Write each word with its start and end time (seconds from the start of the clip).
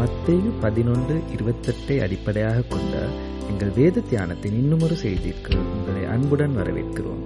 மத்தேயு 0.00 0.50
பதினொன்று 0.64 1.14
இருபத்தெட்டை 1.34 1.94
அடிப்படையாக 2.04 2.58
கொண்ட 2.72 2.96
எங்கள் 3.50 3.72
வேத 3.78 4.02
தியானத்தின் 4.10 4.56
இன்னுமொரு 4.60 4.96
செய்திக்கு 5.02 5.54
உங்களை 5.74 6.02
அன்புடன் 6.14 6.54
வரவேற்கிறோம். 6.58 7.22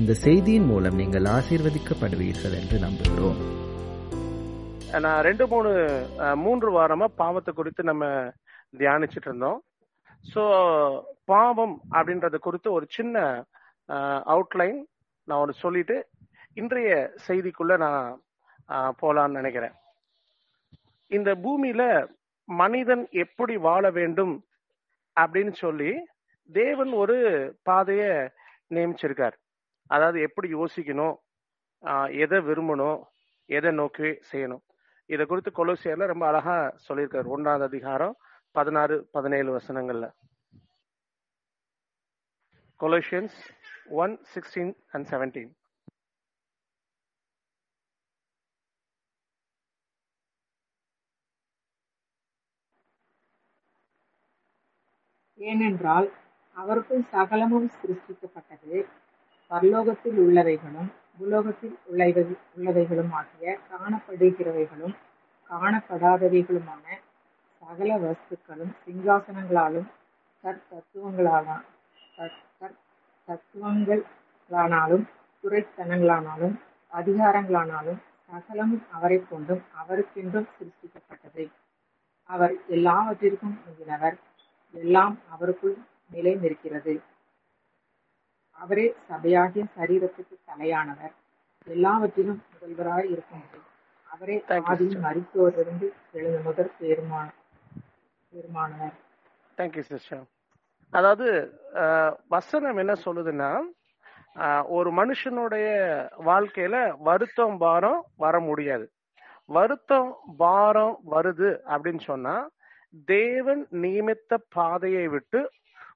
இந்த 0.00 0.12
செய்தியின் 0.24 0.66
மூலம் 0.70 0.98
நீங்கள் 1.02 1.28
ஆசீர்வதிக்கப்படுவீர்கள் 1.34 2.56
என்று 2.60 2.78
நம்புகிறோம். 2.86 3.38
நான் 5.06 5.22
ரெண்டு 5.28 5.46
மூணு 5.52 5.70
மூன்று 6.44 6.68
வாரமா 6.78 7.08
பாவத்தை 7.22 7.54
குறித்து 7.60 7.82
நம்ம 7.90 8.10
தியானிச்சிட்டு 8.82 9.30
இருந்தோம். 9.30 9.58
ஸோ 10.32 10.42
பாவம் 11.32 11.78
அப்படின்றது 11.96 12.36
குறித்து 12.48 12.68
ஒரு 12.76 12.88
சின்ன 12.98 13.26
அவுட்லைன் 14.34 14.78
நான் 15.28 15.40
ஒன்று 15.42 15.62
சொல்லிட்டு 15.64 15.98
இன்றைய 16.62 16.92
செய்திக்குள்ள 17.28 17.74
நான் 17.86 18.00
போலான்னு 19.00 19.40
நினைக்கிறேன். 19.40 19.76
இந்த 21.10 21.30
பூமியில 21.44 21.82
மனிதன் 22.48 23.08
எப்படி 23.24 23.54
வாழ 23.56 23.84
வேண்டும் 23.90 24.34
அப்படின்னு 25.16 25.52
சொல்லி 25.52 25.92
தேவன் 26.50 26.92
ஒரு 26.92 27.16
பாதைய 27.68 28.02
நியமிச்சிருக்கார். 28.74 29.36
அதாவது 29.90 30.18
எப்படி 30.20 30.48
யோசிக்கணும் 30.54 31.16
எதை 32.24 32.38
விரும்பணும் 32.48 33.00
எதை 33.44 33.70
நோக்கி 33.72 34.08
செய்யணும். 34.30 34.62
இதை 35.10 35.24
குறித்து 35.26 35.50
கொலோசியர்ல 35.50 36.06
ரொம்ப 36.12 36.24
அழகா 36.26 36.56
சொல்லியிருக்காரு. 36.86 37.26
ஒன்றாவது 37.34 37.64
அதிகாரம் 37.70 38.14
பதினாறு 38.50 38.96
பதினேழு 39.16 39.50
வசனங்கள்ல. 39.58 40.06
Colossians 42.80 43.38
one 44.02 44.14
sixteen 44.32 44.72
and 44.94 45.06
seventeen 45.12 45.52
ஏனென்றால் 55.40 56.06
அவருக்குள் 56.56 57.02
சகலமும் 57.12 57.68
சிருஷ்டிக்கப்பட்டது 57.74 58.78
பரலோகத்தில் 59.50 60.18
உள்ளவைகளும் 60.18 60.88
பூலோகத்தில் 61.18 61.76
உள்ளவை 61.86 62.24
உள்ளவைகளும் 62.56 63.12
ஆகிய 63.12 63.52
காணப்படுகிறவைகளும் 63.70 64.94
காணப்படாதவைகளுமான 65.50 66.84
சகல 67.62 67.90
வஸ்துக்களும் 67.98 68.72
சிங்காசனங்களாலும் 68.82 69.88
கற்தத்துவங்களான 70.44 71.46
தத்துவங்களானாலும் 73.28 75.04
துறைத்தனங்களானாலும் 75.44 76.56
அதிகாரங்களானாலும் 76.92 78.00
சகலமும் 78.30 78.84
அவரை 78.92 79.18
கொண்டும் 79.22 79.62
அவருக்கென்றும் 79.76 80.48
சிருஷ்டிக்கப்பட்டது 80.54 81.44
அவர் 82.30 82.54
எல்லாவற்றிற்கும் 82.68 83.56
முந்தினவர் 83.58 84.16
எல்லாம் 84.76 85.14
அவருக்குள் 85.34 85.76
நிலை 86.10 86.32
நிற்கிறது 86.42 86.94
அவரே 88.56 88.86
சபையாகிய 89.10 89.64
சரீரத்துக்கு 89.76 90.36
தலையானவர். 90.50 91.14
எல்லாவற்றிலும் 91.66 92.40
முதல்வராய் 92.52 93.08
இருக்கும்போது 93.14 93.60
அவரே 94.08 94.36
Thank 94.48 94.64
you, 94.64 94.70
ஆதி 94.72 94.86
sister. 94.86 95.00
மரித்தோரிலிருந்து 95.06 95.86
எழுந்த 96.12 96.38
முதற் 96.46 96.72
பெருமான 96.80 97.26
பெருமானவர் 98.32 98.96
தேங்க்யூ 99.58 99.84
சிஸ்டர் 99.90 100.24
அதாவது 100.92 101.26
வசனம் 102.34 102.80
என்ன 102.82 102.92
சொல்லுதுன்னா 103.04 103.50
ஒரு 104.76 104.90
மனுஷனுடைய 104.92 105.66
வாழ்க்கையில 106.28 106.76
வருத்தம் 107.08 107.56
பாரம் 107.58 108.00
வர 108.24 108.34
முடியாது. 108.40 108.86
வருத்தம் 109.56 110.10
பாரம் 110.36 110.96
வருது 111.10 111.50
அப்படின்னு 111.72 112.02
சொன்னா 112.10 112.34
தேவன் 112.92 113.66
நியமித்த 113.72 114.38
பாதையை 114.48 115.08
விட்டு 115.08 115.40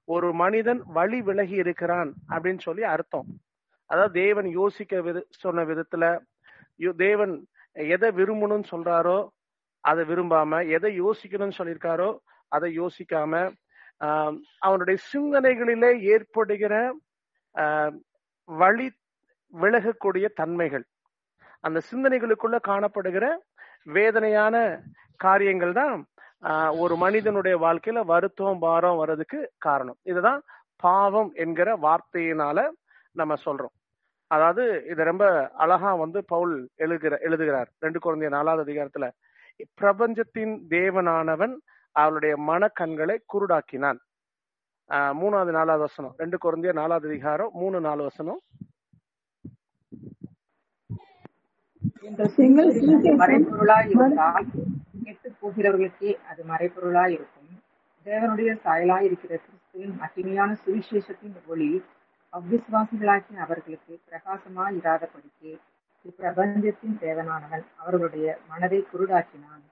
ஒரு 0.04 0.32
மனிதன் 0.32 0.82
வழி 0.86 1.22
விலகி 1.22 1.54
இருக்கிறான் 1.54 2.12
அப்படின்னு 2.28 2.60
சொல்லி 2.60 2.82
அர்த்தம். 2.84 3.28
அதாவது 3.90 4.12
தேவன் 4.12 4.46
யோசிக்க 4.50 5.00
வித 5.00 5.24
சொன்ன 5.32 5.64
விதத்துல 5.64 6.04
யோ- 6.78 6.96
தேவன் 6.96 7.34
எதை 7.72 8.10
விரும்பணும்னு 8.10 8.70
சொல்றாரோ 8.70 9.18
அதை 9.84 10.04
விரும்பாம 10.04 10.68
எதை 10.68 11.00
யோசிக்கணும்னு 11.00 11.58
சொல்லியிருக்காரோ 11.58 12.10
அதை 12.52 12.80
யோசிக்காம 12.80 13.32
அவனுடைய 14.58 14.98
சிந்தனைகளிலே 15.12 16.00
ஏற்படுகிற 16.02 16.74
வழி 18.48 18.86
விலகக்கூடிய 19.52 20.26
தன்மைகள். 20.34 20.84
அந்த 21.64 21.80
சிந்தனைகளுக்குள்ள 21.90 22.58
காணப்படுகிற 22.68 23.24
வேதனையான 23.84 24.56
காரியங்கள் 25.20 25.72
தான் 25.72 25.94
ஒரு 26.70 26.96
மனிதனுடைய 26.96 27.58
வாழ்க்கையில 27.58 28.04
வருத்தம் 28.04 28.58
பாரம் 28.58 28.96
வர்றதுக்கு 28.96 29.50
காரணம். 29.58 29.96
இதுதான் 30.02 30.42
பாவம் 30.76 31.30
என்கிற 31.34 31.76
வார்த்தையினால 31.76 32.68
நம்ம 33.12 33.34
சொல்றோம். 33.44 33.78
அதாவது 34.26 34.84
இது 34.84 35.04
ரொம்ப 35.04 35.50
அழகா 35.50 35.94
வந்து 35.94 36.24
பவுல் 36.24 36.68
எழுதுகிற 36.74 37.18
எழுதுகிறார். 37.18 37.70
ரெண்டு 37.78 37.98
குழந்தைய 37.98 38.28
நாலாவது 38.28 38.72
அதிகாரத்துல 38.72 39.10
பிரபஞ்சத்தின் 39.74 40.66
தேவனானவன் 40.68 41.54
அவளுடைய 41.92 42.36
மனக்கண்களை 42.36 43.18
குருடாக்கினான். 43.32 43.98
ஆஹ் 44.88 45.12
மூணாவது 45.12 45.50
நாலாவது 45.50 45.78
வசனம். 45.78 46.14
ரெண்டு 46.16 46.38
குழந்தைய 46.44 46.72
நாலாவது 46.72 47.08
அதிகாரம் 47.08 47.50
மூணு 47.52 47.80
நாலு 47.80 48.02
வசனம். 48.02 48.40
போகிறவர்களுக்கே 55.42 56.14
அது 56.24 56.44
மறைப்பொருளாய் 56.48 57.10
இருக்கும். 57.10 57.62
தேவனுடைய 58.04 58.58
சாயலாய் 58.64 59.02
இருக்கிற 59.02 59.36
கிறிஸ்துவின் 59.36 60.00
மகிமையான 60.00 60.56
சுவிசேஷத்தின் 60.66 61.46
ஒளி 61.46 61.84
அவ்விசுவாசிகளாகிய 62.32 63.36
அவர்களுக்கு 63.36 64.00
பிரகாசமாய் 64.08 64.78
இராதபடிக்கு 64.82 65.60
இப்பிரபஞ்சத்தின் 66.08 66.98
தேவனானவன் 67.00 67.66
அவர்களுடைய 67.76 68.38
மனதை 68.48 68.86
குருடாக்கினான். 68.92 69.62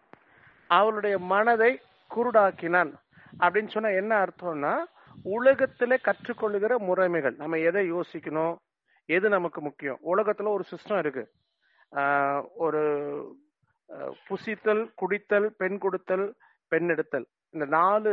அவருடைய 0.68 1.18
மனதை 1.18 1.80
குருடாக்கினான். 2.16 2.92
அப்படின்னு 3.38 3.68
சொன்னா 3.68 3.88
என்ன 3.88 4.24
அர்த்தம்னா 4.24 4.84
உலகத்துல 5.24 5.96
கற்றுக்கொள்ளுகிற 6.04 6.74
முறைமைகள். 6.78 7.36
நம்ம 7.36 7.56
எதை 7.56 7.92
யோசிக்கணும்? 7.92 8.56
எது 9.04 9.28
நமக்கு 9.28 9.60
முக்கியம்? 9.60 9.98
உலகத்துல 10.04 10.48
ஒரு 10.48 10.64
சிஸ்டம் 10.70 10.98
இருக்கு. 10.98 11.30
ஆஹ் 11.92 12.46
ஒரு 12.56 13.36
புசித்தல் 14.28 14.82
குடித்தல் 15.00 15.46
பெண் 15.60 15.78
கொடுத்தல் 15.84 16.26
பெண் 16.72 16.90
எடுத்தல். 16.94 17.26
இந்த 17.54 17.66
நாலு 17.78 18.12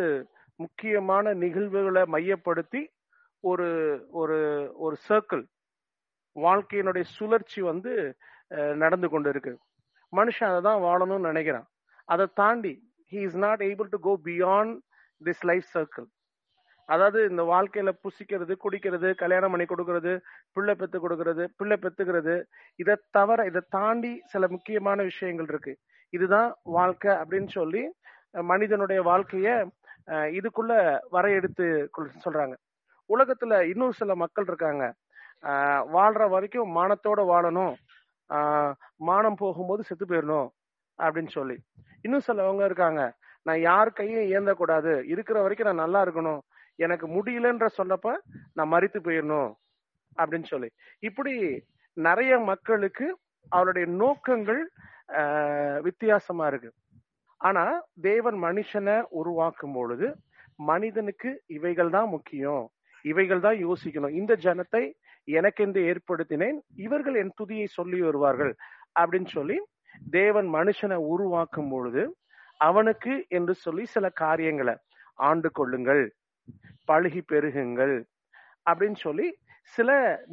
முக்கியமான 0.60 1.34
நிகழ்வுகளை 1.44 2.04
மையப்படுத்தி 2.14 2.82
ஒரு 3.44 3.68
ஒரு 4.20 4.38
ஒரு 4.86 4.96
சர்க்கிள் 5.08 5.44
வாழ்க்கையினுடைய 6.36 7.06
சுழற்சி 7.18 7.60
வந்து 7.72 7.92
நடந்து 8.84 9.08
கொண்டு 9.10 9.30
இருக்கு 9.34 9.54
மனுஷன் 10.14 10.50
அதை 10.50 10.62
தான் 10.70 10.84
வாழணும்னு 10.88 11.30
நினைக்கிறான். 11.32 11.68
அதை 12.14 12.26
தாண்டி 12.42 12.74
he 13.12 13.20
is 13.28 13.40
not 13.46 13.62
able 13.70 13.90
to 13.94 14.00
go 14.08 14.14
beyond 14.30 14.74
this 15.22 15.44
life 15.52 15.68
circle 15.76 16.08
அதாவது 16.86 17.30
இந்த 17.30 17.44
வாழ்க்கையில 17.44 17.92
புசிக்கிறது 18.04 18.56
குடிக்கிறது 18.64 19.16
கல்யாணம் 19.16 19.52
பண்ணி 19.52 19.66
கொடுக்கறது 19.66 20.20
பிள்ளை 20.52 20.76
பெத்து 20.76 21.10
கொடுக்கறது 21.10 21.48
பிள்ளை 21.58 21.78
பெத்துக்கிறது 21.82 22.44
இதை 22.76 22.96
தவிர 23.12 23.46
இதை 23.46 23.62
தாண்டி 23.70 24.22
சில 24.26 24.48
முக்கியமான 24.48 25.04
விஷயங்கள் 25.04 25.46
இருக்கு. 25.50 25.78
இதுதான் 26.10 26.56
வாழ்க்கை 26.64 27.16
அப்படின்னு 27.16 27.48
சொல்லி 27.48 27.94
மனிதனுடைய 28.32 29.04
வாழ்க்கைய 29.04 29.70
இதுக்குள்ள 30.08 31.00
வரையெடுத்து 31.12 31.88
கொள்- 31.98 32.16
சொல்றாங்க. 32.26 32.54
உலகத்துல 33.14 33.62
இன்னும் 33.62 33.92
சில 33.92 34.16
மக்கள் 34.16 34.46
இருக்காங்க. 34.48 34.94
வாழ்ற 35.94 36.30
வரைக்கும் 36.30 36.76
மானத்தோட 36.76 37.18
வாழணும். 37.18 37.74
மானம் 38.96 39.36
போகும்போது 39.36 39.84
செத்து 39.84 40.06
போயிடணும் 40.06 40.50
அப்படின்னு 40.98 41.28
சொல்லி. 41.28 41.58
இன்னும் 42.02 42.22
சிலவங்க 42.28 42.66
இருக்காங்க. 42.66 43.14
நான் 43.42 43.60
யார் 43.60 43.92
கையும் 43.92 44.22
ஏந்தக்கூடாது. 44.22 45.04
இருக்கிற 45.06 45.42
வரைக்கும் 45.42 45.76
நான் 45.76 45.90
நல்லா 45.90 46.06
இருக்கணும். 46.06 46.40
எனக்கு 46.84 47.08
முடியலன்ற 47.16 47.66
சொன்னப்ப 47.80 48.10
நான் 48.58 48.72
மறித்து 48.74 49.00
போயிடணும் 49.08 49.52
அப்படின்னு 50.18 50.48
சொல்லி. 50.54 50.70
இப்படி 51.08 51.34
நிறைய 51.98 52.34
மக்களுக்கு 52.52 53.08
அவருடைய 53.56 53.86
நோக்கங்கள் 54.02 54.62
வித்தியாசமா 55.88 56.46
இருக்கு. 56.52 56.70
ஆனா 57.42 57.64
தேவன் 58.10 58.38
மனுஷனை 58.46 58.96
உருவாக்கும் 59.20 59.76
பொழுது 59.78 60.08
மனிதனுக்கு 60.70 61.30
இவைகள் 61.58 61.92
தான் 61.96 62.10
முக்கியம். 62.16 62.64
இவைகள் 63.06 63.44
தான் 63.46 63.58
யோசிக்கணும். 63.66 64.16
இந்த 64.20 64.34
ஜனத்தை 64.46 64.84
எனக்கென்று 65.28 65.82
ஏற்படுத்தினேன் 65.92 66.58
இவர்கள் 66.86 67.16
என் 67.22 67.38
துதியை 67.40 67.68
சொல்லி 67.78 68.00
வருவார்கள் 68.08 68.54
அப்படின்னு 69.00 69.30
சொல்லி 69.38 69.58
தேவன் 70.18 70.48
மனுஷனை 70.58 70.98
உருவாக்கும் 71.14 71.72
பொழுது 71.74 72.04
அவனுக்கு 72.60 73.14
என்று 73.38 73.54
சொல்லி 73.66 73.84
சில 73.96 74.06
காரியங்களை 74.24 74.76
ஆண்டு 75.30 75.50
கொள்ளுங்கள். 75.60 76.04
பழுகி 76.90 77.22
பெருகுங்கள் 77.32 77.96
அப்படின்னு 78.70 79.00
சொல்லி 79.06 79.28
சில 79.74 79.92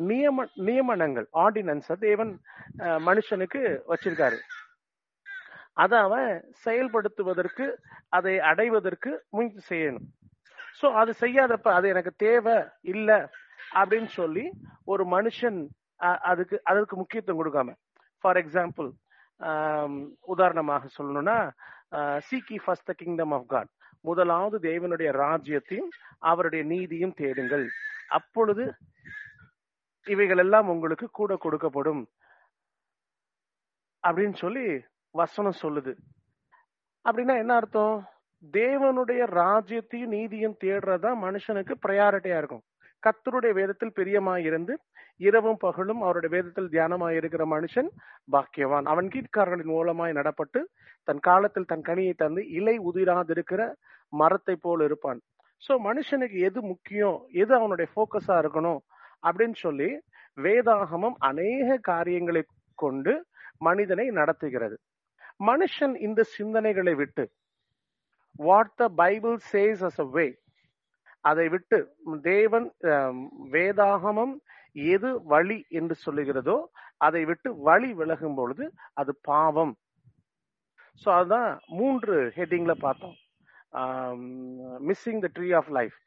நியம 0.08 0.44
நியமனங்கள் 0.68 1.26
ஆர்டினன்ஸ் 1.44 1.92
தேவன் 2.06 2.32
மனுஷனுக்கு 3.08 3.60
வச்சிருக்காரு. 3.92 4.38
அதை 5.82 5.98
அவன் 6.06 6.30
செயல்படுத்துவதற்கு 6.64 7.66
அதை 8.16 8.34
அடைவதற்கு 8.50 9.10
முயற்சி 9.34 9.62
செய்யணும். 9.70 10.08
சோ 10.80 10.86
அது 11.02 11.12
செய்யாதப்ப 11.20 11.68
அது 11.78 11.86
எனக்கு 11.94 12.12
தேவை 12.26 12.56
இல்ல 12.94 13.10
அப்படின்னு 13.80 14.10
சொல்லி 14.20 14.44
ஒரு 14.92 15.04
மனுஷன் 15.16 15.60
அதுக்கு 16.30 16.56
அதற்கு 16.70 16.94
முக்கியத்துவம் 17.00 17.40
கொடுக்காம. 17.40 17.70
ஃபார் 18.24 18.40
எக்ஸாம்பிள் 18.42 18.88
உதாரணமாக 20.32 20.88
சொல்லணும்னா 20.96 21.38
seek 22.28 22.56
first 22.64 22.88
the 22.90 22.94
kingdom 23.00 23.32
of 23.36 23.48
God 23.54 23.70
முதலாவது 24.02 24.70
தேவனுடைய 24.70 25.12
ராஜ்யத்தையும் 25.12 25.88
அவருடைய 26.18 26.64
நீதியும் 26.64 27.14
தேடுங்கள். 27.14 27.68
அப்பொழுது 28.08 28.74
இவைகள் 30.06 30.38
எல்லாம் 30.38 30.68
உங்களுக்கு 30.68 31.08
கூட 31.10 31.38
கொடுக்கப்படும். 31.42 32.06
அப்படின்னு 34.06 34.34
சொல்லி 34.34 34.84
வசனம் 35.10 35.52
சொல்லுது. 35.62 35.96
அப்படின்னா 37.04 37.38
என்ன 37.38 37.54
அர்த்தம்? 37.54 38.08
தேவனுடைய 38.52 39.26
ராஜ்யத்தையும் 39.30 40.06
நீதியும் 40.06 40.56
தேடுறதா 40.64 41.14
மனுஷனுக்கு 41.22 41.74
ப்ரையாரிட்டியா 41.86 42.38
இருக்கும். 42.38 42.62
கத்தருடைய 43.06 43.52
வேதத்தில் 43.52 43.96
பிரியமாயிருந்து 43.96 44.74
இரவும் 45.16 45.56
பகலும் 45.56 46.00
அவருடைய 46.02 46.30
வேதத்தில் 46.36 46.68
தியானமாய் 46.68 47.16
இருக்கிற 47.16 47.44
மனுஷன் 47.46 47.88
பாக்கியவான். 48.32 48.84
அவன் 48.84 49.08
கீழ்காரர்களின் 49.08 49.72
மூலமாய் 49.74 50.16
நடப்பட்டு 50.18 50.60
தன் 51.08 51.18
காலத்தில் 51.18 51.64
தன் 51.64 51.86
கனியை 51.88 52.14
தந்து 52.16 52.48
இலை 52.48 52.78
உதிராதிருக்கிற 52.78 53.72
மரத்தை 54.08 54.56
போல் 54.56 54.80
இருப்பான். 54.80 55.20
சோ 55.62 55.72
மனுஷனுக்கு 55.88 56.38
எது 56.38 56.62
முக்கியம்? 56.62 57.18
எது 57.32 57.54
அவனுடைய 57.54 57.90
ஃபோக்கஸா 57.92 58.36
இருக்கணும்? 58.42 58.80
அப்படின்னு 59.26 59.54
சொல்லி 59.54 59.90
வேதாகமம் 60.38 61.16
அநேக 61.18 61.76
காரியங்களை 61.76 62.42
கொண்டு 62.78 63.12
மனிதனை 63.58 64.06
நடத்துகிறது. 64.08 64.76
மனுஷன் 65.46 65.94
இந்த 65.96 66.20
சிந்தனைகளை 66.38 66.94
விட்டு 66.94 67.24
what 68.38 68.74
the 68.74 68.88
Bible 68.88 69.36
says 69.52 69.82
as 69.88 70.00
a 70.00 70.08
way 70.10 70.26
அதை 71.24 71.46
விட்டு 71.54 71.78
தேவன் 72.30 72.66
வேதாகமம் 73.54 74.34
எது 74.94 75.10
வழி 75.32 75.58
என்று 75.78 75.94
சொல்லுகிறதோ 76.04 76.56
அதை 77.06 77.22
விட்டு 77.30 77.48
வழி 77.68 77.90
விலகும் 78.00 78.36
பொழுது 78.38 78.64
அது 79.00 79.12
பாவம். 79.28 79.74
ஸோ 81.02 81.08
அதுதான் 81.18 81.50
மூன்று 81.78 82.16
ஹெட்டிங்ல 82.38 82.74
பார்த்தோம். 82.86 83.16
Missing 84.88 85.22
the 85.24 85.30
tree 85.36 85.48
of 85.60 85.70
life 85.78 85.98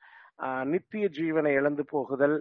நித்திய 0.74 1.06
ஜீவனை 1.18 1.52
இழந்து 1.60 1.84
போகுதல். 1.94 2.38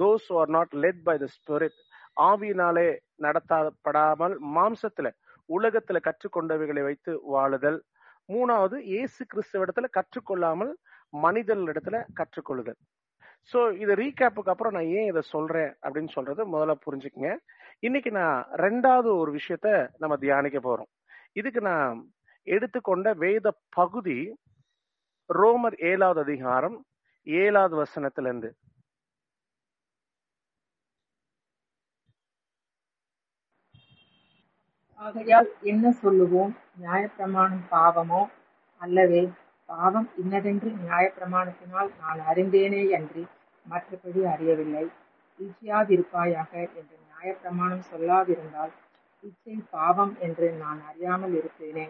Those 0.00 0.28
are 0.38 0.52
not 0.56 0.72
led 0.84 1.02
by 1.08 1.16
the 1.24 1.28
spirit 1.36 1.78
ஆவியினாலே 2.28 2.88
நடத்தப்படாமல் 3.24 4.34
மாம்சத்துல 4.56 5.10
உலகத்துல 5.48 5.98
கற்றுக்கொண்டவைகளை 6.06 6.82
வைத்து 6.88 7.12
வாழுதல். 7.34 7.78
மூணாவது 8.28 8.76
இயேசு 8.92 9.20
கிறிஸ்துவ 9.30 9.64
இடத்துல 9.66 9.88
கற்றுக்கொள்ளாமல் 9.98 10.72
மனிதர்களிடத்துல 11.12 11.96
கற்றுக்கொள்ளுதல். 12.18 12.78
சோ 13.52 13.58
இது 13.82 13.92
ரீகேப்புக்கு 14.02 14.52
அப்புறம் 14.52 14.74
நான் 14.76 14.92
ஏன் 14.98 15.08
இதை 15.12 15.22
சொல்றேன் 15.34 15.72
அப்படின்னு 15.84 16.10
சொல்றது 16.16 16.42
முதல்ல 16.54 16.74
புரிஞ்சுக்கங்க. 16.86 17.30
இன்னைக்கு 17.86 18.10
நான் 18.20 18.36
ரெண்டாவது 18.64 19.08
ஒரு 19.22 19.30
விஷயத்த 19.38 19.68
நம்ம 20.02 20.16
தியானிக்க 20.24 20.58
போறோம். 20.68 20.90
இதுக்கு 21.40 21.60
நான் 21.70 21.94
எடுத்துக்கொண்ட 22.46 23.08
வேத 23.24 23.46
பகுதி 23.78 24.18
ரோமர் 25.30 25.76
ஏழாவது 25.90 26.20
அதிகாரம் 26.26 26.76
ஏழாவது 27.26 27.74
வசனத்துல 27.82 28.30
இருந்து 28.30 28.50
ஆகையால் 35.00 35.48
என்ன 35.72 35.86
சொல்லுவோம்? 36.02 36.52
நியாயப்பிரமாணம் 36.82 37.64
பாவமோ 37.70 38.20
அல்லவே 38.80 39.22
பாவம் 39.72 40.08
இன்னதென்று 40.16 40.70
நியாயப்பிரமாணத்தினால் 40.70 41.90
நான் 42.00 42.20
அறிந்தேனே 42.20 42.82
அன்றி 42.94 43.22
மற்றபடி 43.66 44.22
அறியவில்லை. 44.24 44.84
இச்சையாதிருப்பாயாக 45.40 46.52
என்று 46.78 46.96
நியாயப்பிரமாணம் 47.06 47.84
சொல்லாதிருந்தால் 47.90 48.72
இச்சை 49.24 49.56
பாவம் 49.70 50.14
என்று 50.18 50.46
நான் 50.52 50.80
அறியாமல் 50.82 51.34
இருப்பேனே. 51.34 51.86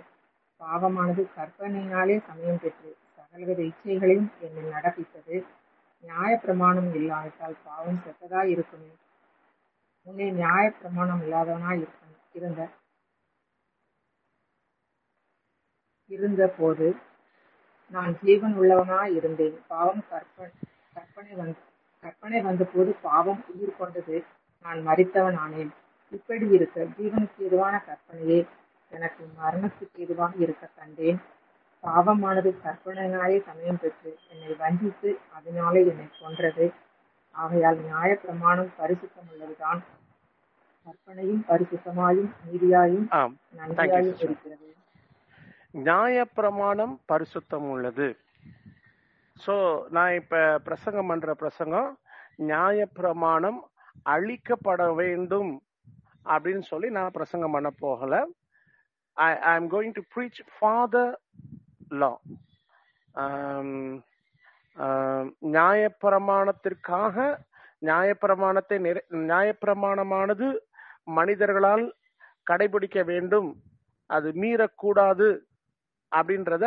பாவமானது 0.61 1.23
கற்பனையினாலே 1.37 2.17
சமயம் 2.26 2.61
பெற்று 2.61 2.90
சகலவித 3.17 3.61
இச்சைகளையும் 3.62 4.31
என்னை 4.40 4.64
நடப்பித்தது. 4.70 5.37
நியாயப்பிரமாணம் 6.05 6.90
இல்லாவிட்டால் 6.94 7.56
பாவம் 7.64 8.02
செத்ததாய் 8.05 8.52
இருக்குமே. 8.55 8.93
முன்னே 10.06 10.29
நியாயப்பிரமாணம் 10.32 11.23
இல்லாதவனாய் 11.23 11.81
இருக்கும் 11.82 12.14
இருந்த 12.32 12.62
இருந்த 16.11 16.46
போது 16.58 16.87
நான் 17.93 18.19
ஜீவன் 18.23 18.55
உள்ளவனாய் 18.61 19.15
இருந்தேன் 19.15 19.56
பாவம் 19.67 20.03
கற்ப 20.11 20.50
கற்பனை 20.94 21.33
வந்து 21.35 21.61
கற்பனை 22.05 22.41
வந்தபோது 22.41 22.97
பாவம் 23.03 23.44
உயிர் 23.49 23.77
கொண்டது 23.77 24.17
நான் 24.65 24.87
மறித்தவன் 24.87 25.39
ஆனேன் 25.44 25.71
இப்படி 26.12 26.47
இருக்க 26.49 26.81
ஜீவனுக்கு 26.99 27.39
எதுவான 27.39 27.75
கற்பனையே? 27.87 28.47
எனக்கு 28.91 29.29
மரணத்துக்கு 29.43 29.97
எதுவாக 29.97 30.33
இருக்க 30.37 30.69
கண்டேன். 30.77 31.21
பாவமானது 31.85 32.50
கற்பனையினாலே 32.65 33.43
சமயம் 33.44 33.81
பெற்று 33.81 34.19
என்னை 34.29 34.55
வஞ்சித்து 34.55 35.19
அதனாலே 35.33 35.87
என்னை 35.87 36.09
கொன்றது. 36.21 36.67
ஆகையால் 37.35 37.79
நியாயப்பிரமாணம் 37.79 38.71
பரிசுத்தம் 38.79 39.31
உள்ளதுதான் 39.33 39.81
கற்பனையும் 40.87 41.44
பரிசுத்தமாயும் 41.49 42.31
நீதியாயும் 42.47 43.09
sister. 44.09 44.27
இருக்கிறது. 44.27 44.69
நியாயப்பிரமாணம் 45.75 46.99
பரிசுத்தம் 47.13 47.71
உள்ளது. 47.71 48.17
சோ 49.47 49.83
நான் 49.89 50.15
இப்ப 50.15 50.59
பிரசங்கம் 50.59 51.07
பண்ற 51.07 51.35
பிரசங்கம் 51.35 51.99
நியாயப்பிரமாணம் 52.39 53.59
அழிக்கப்பட 54.05 54.95
வேண்டும் 54.95 55.63
அப்படின்னு 56.25 56.63
சொல்லி 56.63 56.91
நான் 56.91 57.11
பிரசங்கம் 57.11 57.51
பண்ண 57.51 57.71
போகல. 57.71 58.27
I 59.13 59.39
I 59.39 59.55
am 59.55 59.71
going 59.71 59.93
to 59.93 60.03
preach 60.15 60.41
father 60.59 61.21
law 61.89 62.21
நியாயப்பிரமாணத்திற்காக 65.43 67.37
நியாயப்பிரமாணத்தை 67.83 68.79
நிறை- 68.79 69.07
நியாயப்பிரமாணமானது 69.11 70.57
மனிதர்களால் 71.05 71.95
கடைபிடிக்க 72.51 73.05
வேண்டும். 73.05 73.63
அது 74.06 74.31
மீறக்கூடாது. 74.31 75.39
அப்படின்றத 76.19 76.67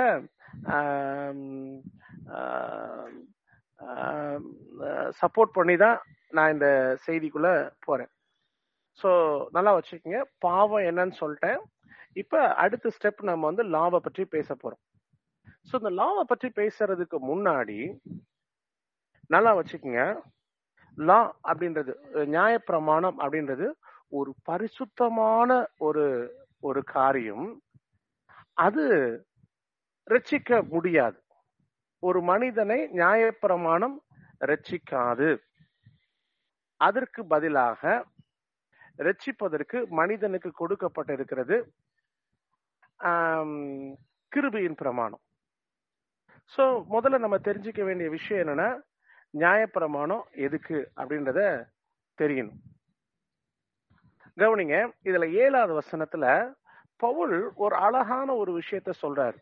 சப்போர்ட் 5.21 5.55
பண்ணி 5.57 5.75
தான் 5.85 5.97
நான் 6.35 6.53
இந்த 6.55 6.67
செய்திக்குள்ள 7.05 7.49
போறேன். 7.85 8.11
ஸோ 9.01 9.09
நல்லா 9.55 9.71
வச்சுக்கோங்க 9.77 10.19
பாவம் 10.45 10.85
என்னன்னு 10.89 11.15
சொல்லிட்டேன். 11.21 11.59
இப்போ 12.21 12.39
அடுத்த 12.63 12.91
ஸ்டெப் 12.97 13.21
நம்ம 13.29 13.45
வந்து 13.49 13.63
லாவை 13.75 13.99
பற்றி 14.05 14.23
பேச 14.35 14.49
போறோம். 14.61 14.81
ஸோ 15.69 15.73
இந்த 15.81 15.91
லாவை 15.99 16.23
பற்றி 16.31 16.47
பேசுறதுக்கு 16.59 17.17
முன்னாடி 17.31 17.79
நல்லா 19.35 19.51
வச்சுக்கோங்க. 19.59 20.03
லா 21.09 21.19
அப்படின்றது 21.49 21.93
நியாயப்பிரமாணம் 22.35 23.17
அப்படின்றது 23.23 23.67
ஒரு 24.17 24.31
பரிசுத்தமான 24.49 25.49
ஒரு 25.87 26.05
ஒரு 26.67 26.81
காரியம். 26.97 27.47
அது 28.65 28.83
ரட்சிக்க 30.11 30.59
முடியாது. 30.73 31.17
ஒரு 32.03 32.19
மனிதனை 32.31 32.79
நியாயப்பிரமாணம் 32.99 33.97
ரட்சிக்காது. 34.49 35.29
அதற்கு 36.81 37.21
பதிலாக 37.33 37.81
ரட்சிப்பதற்கு 39.05 39.77
மனிதனுக்கு 39.99 40.49
கொடுக்கப்பட்டிருக்கிறது 40.59 41.57
கிருபியின் 42.99 43.95
கிருபையின் 44.31 44.77
பிரமாணம். 44.81 45.21
சோ 46.53 46.63
முதல்ல 46.93 47.17
நம்ம 47.23 47.37
தெரிஞ்சுக்க 47.47 47.81
வேண்டிய 47.87 48.07
விஷயம் 48.15 48.41
என்னன்னா 48.41 48.69
நியாயப்பிரமாணம் 49.33 50.23
எதுக்கு 50.45 50.77
அப்படின்றத 50.99 51.41
தெரியணும். 52.19 52.61
கவனிங்க 54.37 54.75
இதுல 55.07 55.25
ஏழாவது 55.43 55.73
வசனத்துல 55.79 56.25
பவுல் 57.03 57.35
ஒரு 57.63 57.75
அழகான 57.85 58.27
ஒரு 58.41 58.51
விஷயத்த 58.59 58.91
சொல்றாரு. 59.03 59.37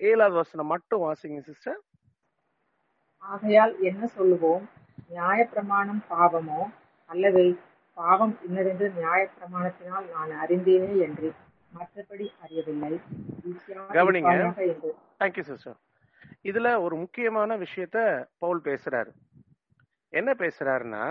ஏழாவது 0.00 0.36
வசனம் 0.36 0.66
மட்டும் 0.66 1.04
வாசிங்க 1.04 1.40
சிஸ்டர் 1.40 1.80
ஆகையால் 3.22 3.74
என்ன 3.80 4.06
சொல்லுவோம்? 4.06 4.64
நியாயப்பிரமாணம் 5.10 6.02
பாவமோ? 6.10 6.60
அல்லவே 7.10 7.46
பாவம் 7.94 8.34
இன்னதென்று 8.46 8.88
நியாயப்பிரமாணத்தினால் 8.96 10.06
நான் 10.14 10.32
அறிந்தேனே 10.44 10.92
என்று 11.00 11.28
மற்றபடி 11.72 12.26
அறியவில்லை. 12.42 12.92
கவனிங்க. 13.90 14.34
தேங்க்யூ 15.20 15.40
சிஸ்டர் 15.40 15.78
இதுல 16.42 16.68
ஒரு 16.80 16.96
முக்கியமான 16.96 17.56
விஷயத்த 17.56 17.98
பவுல் 18.38 18.60
பேசுறாரு. 18.60 19.10
என்ன 20.12 20.30
பேசுறாருன்னா 20.32 21.04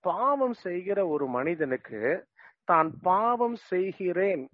பாவம் 0.00 0.52
செய்கிற 0.52 1.06
ஒரு 1.06 1.26
மனிதனுக்கு 1.26 2.00
தான் 2.64 2.90
பாவம் 3.00 3.56
செய்கிறேன் 3.56 4.44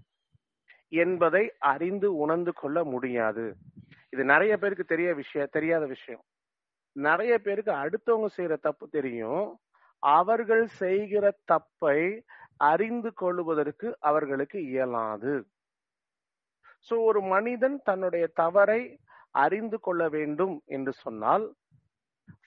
என்பதை 0.88 1.52
அறிந்து 1.59 2.16
உணர்ந்து 2.16 2.52
கொள்ள 2.52 2.85
முடியாது. 2.85 3.57
இது 4.11 4.25
நிறைய 4.25 4.59
பேருக்கு 4.59 4.85
தெரிய 4.85 5.14
விஷயம் 5.14 5.49
தெரியாத 5.52 5.87
விஷயம். 5.87 6.23
நிறைய 6.92 7.38
பேருக்கு 7.38 7.73
அடுத்தவங்க 7.73 8.26
செய்யற 8.37 8.57
தப்பு 8.61 8.88
தெரியும். 8.88 9.59
அவர்கள் 9.99 10.66
செய்கிற 10.66 11.38
தப்பை 11.52 12.21
அறிந்து 12.57 13.12
கொள்வதற்கு 13.12 13.97
அவர்களுக்கு 14.00 14.66
இயலாது. 14.66 15.47
சோ 16.90 17.04
ஒரு 17.04 17.21
மனிதன் 17.21 17.83
தன்னுடைய 17.83 18.26
தவறை 18.26 18.99
அறிந்து 19.30 19.80
கொள்ள 19.80 20.09
வேண்டும் 20.09 20.62
என்று 20.64 20.92
சொன்னால் 20.92 21.54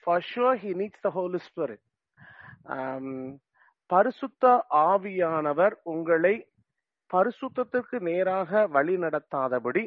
for 0.04 0.22
sure 0.34 0.56
he 0.62 0.74
needs 0.74 0.98
the 1.04 1.76
பரிசுத்த 3.86 4.64
ஆவியானவர் 4.70 5.72
உங்களை 5.82 6.51
பரிசுத்தத்திற்கு 7.12 7.96
நேராக 8.08 8.66
வழி 8.76 8.94
நடத்தாதபடி 9.04 9.84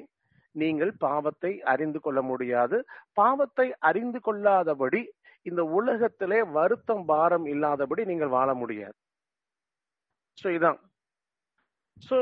நீங்கள் 0.55 0.91
பாவத்தை 1.05 1.51
அறிந்து 1.73 1.99
கொள்ள 2.01 2.19
முடியாது. 2.31 2.77
பாவத்தை 3.19 3.67
அறிந்து 3.89 4.19
கொள்ளாதபடி 4.27 5.01
இந்த 5.45 5.61
உலகத்திலே 5.77 6.39
வருத்தம் 6.57 7.05
பாரம் 7.11 7.45
இல்லாதபடி 7.53 8.03
நீங்கள் 8.11 8.35
வாழ 8.35 8.49
முடியாது. 8.61 8.95
சோ 10.37 10.47
இதான். 10.57 10.79
ஸோ 12.07 12.17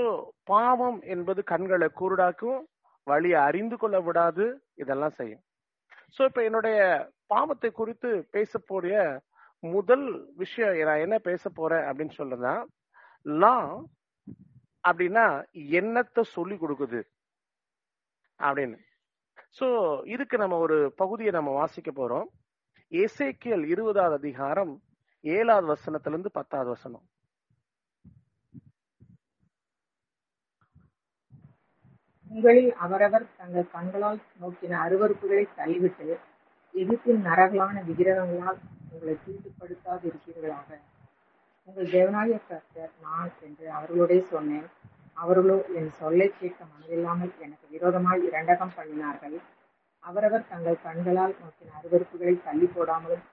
பாவம் 0.51 1.00
என்பது 1.13 1.41
கண்களை 1.51 1.88
குருடாக்கும் 2.01 2.62
வழியை 3.07 3.39
அறிந்து 3.48 3.75
கொள்ள 3.77 3.98
விடாது 4.07 4.45
இதெல்லாம் 4.81 5.15
செய்யும். 5.19 5.43
சோ 6.15 6.22
இப்ப 6.29 6.41
என்னுடைய 6.50 6.79
பாவத்தை 7.33 7.69
குறித்து 7.79 8.10
பேச 8.36 8.60
போறிய 8.69 8.98
முதல் 9.63 10.05
விஷயம் 10.41 10.77
நான் 10.89 11.03
என்ன 11.05 11.17
பேச 11.29 11.50
போறேன் 11.60 11.86
அப்படின்னு 11.89 12.15
சொல்லுதான் 12.22 12.62
லா 13.25 13.55
அப்படின்னா 14.88 15.25
என்னத்தை 15.80 16.24
சொல்லி 16.36 16.56
கொடுக்குது? 16.56 17.02
அப்படின்னு. 18.40 18.78
சோ 19.60 19.68
இதுக்கு 20.06 20.38
நம்ம 20.38 20.58
ஒரு 20.58 20.78
பகுதியை 20.96 21.32
நம்ம 21.34 21.52
வாசிக்க 21.52 21.92
போறோம். 21.92 22.28
எசேக்கியல் 22.92 23.66
இருபதாவது 23.66 24.13
அதிகாரம் 24.13 24.74
ஏழாவது 25.24 25.68
வசனத்துல 25.74 26.13
இருந்து 26.13 26.32
பத்தாவது 26.32 26.70
வசனம். 26.70 27.06
உங்களில் 32.32 32.74
அவரவர் 32.75 33.25
தங்கள் 33.38 33.72
கண்களால் 33.72 34.20
நோக்கின 34.42 34.78
அருவருப்புகளை 34.86 35.44
தள்ளிவிட்டு 35.58 36.08
எகிப்தின் 36.74 37.22
நரகலான 37.25 37.84
விக்கிரகங்களால் 37.84 38.60
உங்களை 38.92 39.16
தீட்டுப்படுத்தாது 39.25 40.04
இருக்கிறீர்களாக 40.12 40.80
உங்கள் 41.67 41.91
தேவனாகிய 41.96 42.38
கர்த்தர் 42.48 42.93
நான் 43.01 43.29
என்று 43.41 43.65
அவர்களுடைய 43.70 44.22
சொன்னேன். 44.32 44.67
அவர்களோ 45.17 45.58
என் 45.79 45.91
சொல்லை 46.00 46.27
கேட்க 46.39 46.60
மனதில்லாமல் 46.63 47.32
எனக்கு 47.39 47.65
விரோதமாய் 47.70 48.25
இரண்டகம் 48.29 48.74
பண்ணினார்கள். 48.77 49.38
அவரவர் 50.03 50.50
தங்கள் 50.50 50.84
கண்களால் 50.84 51.36
நோக்கின 51.41 51.75
அருவருப்புகளை 51.79 52.34
தள்ளி 52.43 52.67
போடாமலும் 52.75 53.24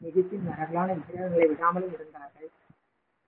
எகிப்தின் 0.00 0.46
நரகலான 0.50 0.88
விக்கிரகங்களை 0.98 1.46
விடாமலும் 1.48 1.94
இருந்தார்கள். 1.96 2.48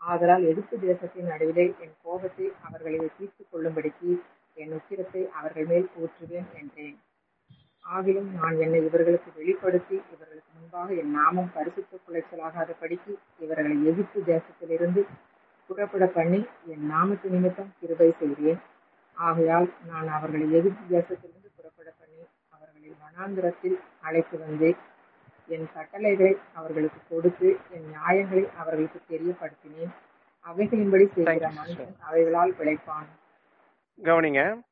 ஆதலால் 0.01 0.45
எதிர்ப்பு 0.51 0.77
தேசத்தின் 0.79 1.31
நடுவிலே 1.33 1.67
என் 1.79 1.97
கோபத்தை 2.03 2.47
அவர்களை 2.63 3.11
தீர்த்து 3.19 3.43
கொள்ளும்படிக்கு 3.45 4.13
என் 4.57 4.73
உக்கிரத்தை 4.79 5.23
அவர்கள் 5.31 5.67
மேல் 5.67 5.89
ஊற்றுவேன் 6.01 6.49
என்றேன். 6.61 6.97
ஆகிலும் 7.91 8.31
நான் 8.31 8.61
என்னை 8.61 8.85
இவர்களுக்கு 8.85 9.33
வெளிப்படுத்தி 9.35 10.03
இவர்களுக்கு 10.13 10.51
முன்பாக 10.59 10.95
என் 10.95 11.11
நாமம் 11.11 11.51
பரிசுத்த 11.55 11.99
குலைச்சலாகாதபடிக்கு 12.09 13.17
இவர்களை 13.41 13.87
எகிப்து 13.87 14.21
தேசத்திலிருந்து 14.27 15.07
புறப்பட 15.67 16.07
பண்ணி 16.07 16.47
என் 16.67 16.93
நாமத்து 16.93 17.25
நிமித்தம் 17.25 17.73
கிருபை 17.81 18.15
செய்தேன் 18.19 18.61
ஆகையால் 19.15 19.73
நான் 19.87 20.09
அவர்களை 20.09 20.53
எகிப்து 20.53 20.99
தேசத்திலிருந்து 20.99 21.49
புறப்பட 21.57 21.93
பண்ணி 21.99 22.27
அவர்களை 22.49 22.95
வனாந்திரத்தில் 23.03 23.81
அழைத்து 24.01 24.39
வந்து 24.39 24.77
என் 25.47 25.69
கட்டளைகளை 25.73 26.39
அவர்களுக்கு 26.55 27.01
கொடுத்து 27.11 27.57
என் 27.71 27.89
நியாயங்களை 27.89 28.51
அவர்களுக்கு 28.57 29.01
தெரியப்படுத்தினேன். 29.09 29.93
அவைகளின்படி 30.47 31.13
செய்கிற 31.13 31.51
மனுஷன் 31.51 31.95
அவைகளால் 32.11 32.55
பிழைப்பான். 32.59 33.09
கவனிங்க. 34.03 34.63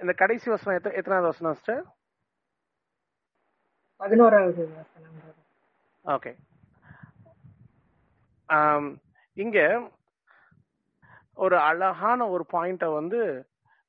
இந்த 0.00 0.12
கடைசி 0.12 0.50
வசனம் 0.50 0.80
எத்த- 0.82 0.96
எத்தனாவது 0.96 1.26
வசனம் 1.26 1.54
சிஸ்டர் 1.54 1.84
பதினோராவது 4.02 4.62
வசனம் 4.76 5.18
ஓகே. 6.04 6.30
இங்க 9.36 9.58
ஒரு 11.44 11.56
அழகான 11.68 12.20
ஒரு 12.34 12.44
பாயிண்ட 12.52 12.84
வந்து 12.98 13.20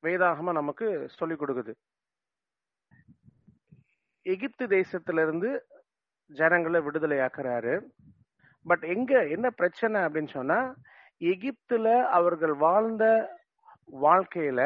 வேதாகம 0.04 0.54
நமக்கு 0.60 0.88
சொல்லி 1.18 1.36
கொடுக்குது. 1.40 1.74
எகிப்து 4.26 4.66
தேசத்திலிருந்து 4.78 5.50
ஜனங்களை 6.32 6.80
விடுதலையாக்குறாரு. 6.88 7.74
பட் 8.66 8.86
எங்க 8.96 9.14
என்ன 9.36 9.48
பிரச்சனை 9.60 9.98
அப்படின்னு 10.06 10.32
சொன்னா 10.38 10.60
எகிப்துல 11.32 11.88
அவர்கள் 12.20 12.56
வாழ்ந்த 12.66 13.06
வாழ்க்கையில 14.06 14.62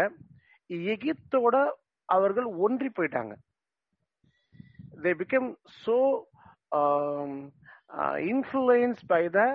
எகிப்தோட 0.94 1.56
அவர்கள் 2.10 2.48
ஒன்றி 2.66 2.90
போயிட்டாங்க. 2.98 3.34
They 4.98 5.14
become 5.14 5.50
so 5.86 5.96
um, 6.72 7.32
uh, 8.00 8.16
influenced 8.34 9.06
by 9.08 9.24
the 9.28 9.48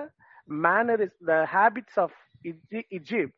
manneris 0.63 1.13
the 1.21 1.39
habits 1.47 1.95
of 1.97 2.11
Egy- 2.43 2.87
Egypt. 2.89 3.33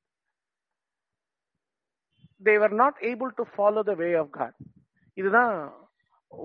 They 2.41 2.57
were 2.57 2.75
not 2.75 2.95
able 3.01 3.31
to 3.31 3.45
follow 3.57 3.83
the 3.83 3.95
way 3.95 4.13
of 4.13 4.27
God. 4.31 4.53
இதுதான் 5.17 5.55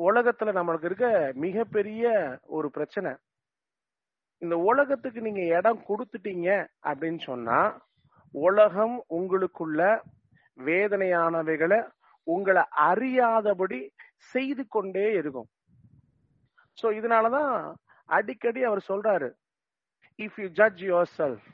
உலகத்துல 0.08 0.52
நம்மளுக்கு 0.56 0.88
இருக்க 0.88 1.08
மிகப்பெரிய 1.36 2.04
ஒரு 2.48 2.70
பிரச்சனை 2.70 3.12
இந்த 4.42 4.56
உலகத்துக்கு 4.70 5.20
நீங்க 5.20 5.42
இடம் 5.56 5.80
கொடுத்துட்டீங்க 5.88 6.48
அப்படின்னு 6.84 7.20
சொன்னா 7.20 7.58
உலகம் 8.34 8.96
உங்களுக்குள்ள 9.18 9.80
வேதனையானவைகளை 10.58 11.80
உங்களை 12.26 12.62
அறியாதபடி 12.88 13.80
செய்து 14.32 14.62
கொண்டே 14.68 15.06
இருக்கும். 15.20 15.48
சோ 16.78 16.88
இதனாலதான் 16.98 17.54
அடிக்கடி 18.08 18.60
அவர் 18.68 18.82
சொல்றாரு 18.88 19.28
if 20.18 20.38
you 20.42 20.48
judge 20.58 20.82
your 20.88 21.10
self 21.18 21.46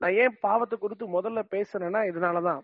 நான் 0.00 0.16
ஏன் 0.22 0.36
பாவத்தை 0.40 0.76
குறித்து 0.78 1.06
முதல்ல 1.16 1.40
பேசுறேன்னா 1.54 2.00
இதனாலதான். 2.10 2.62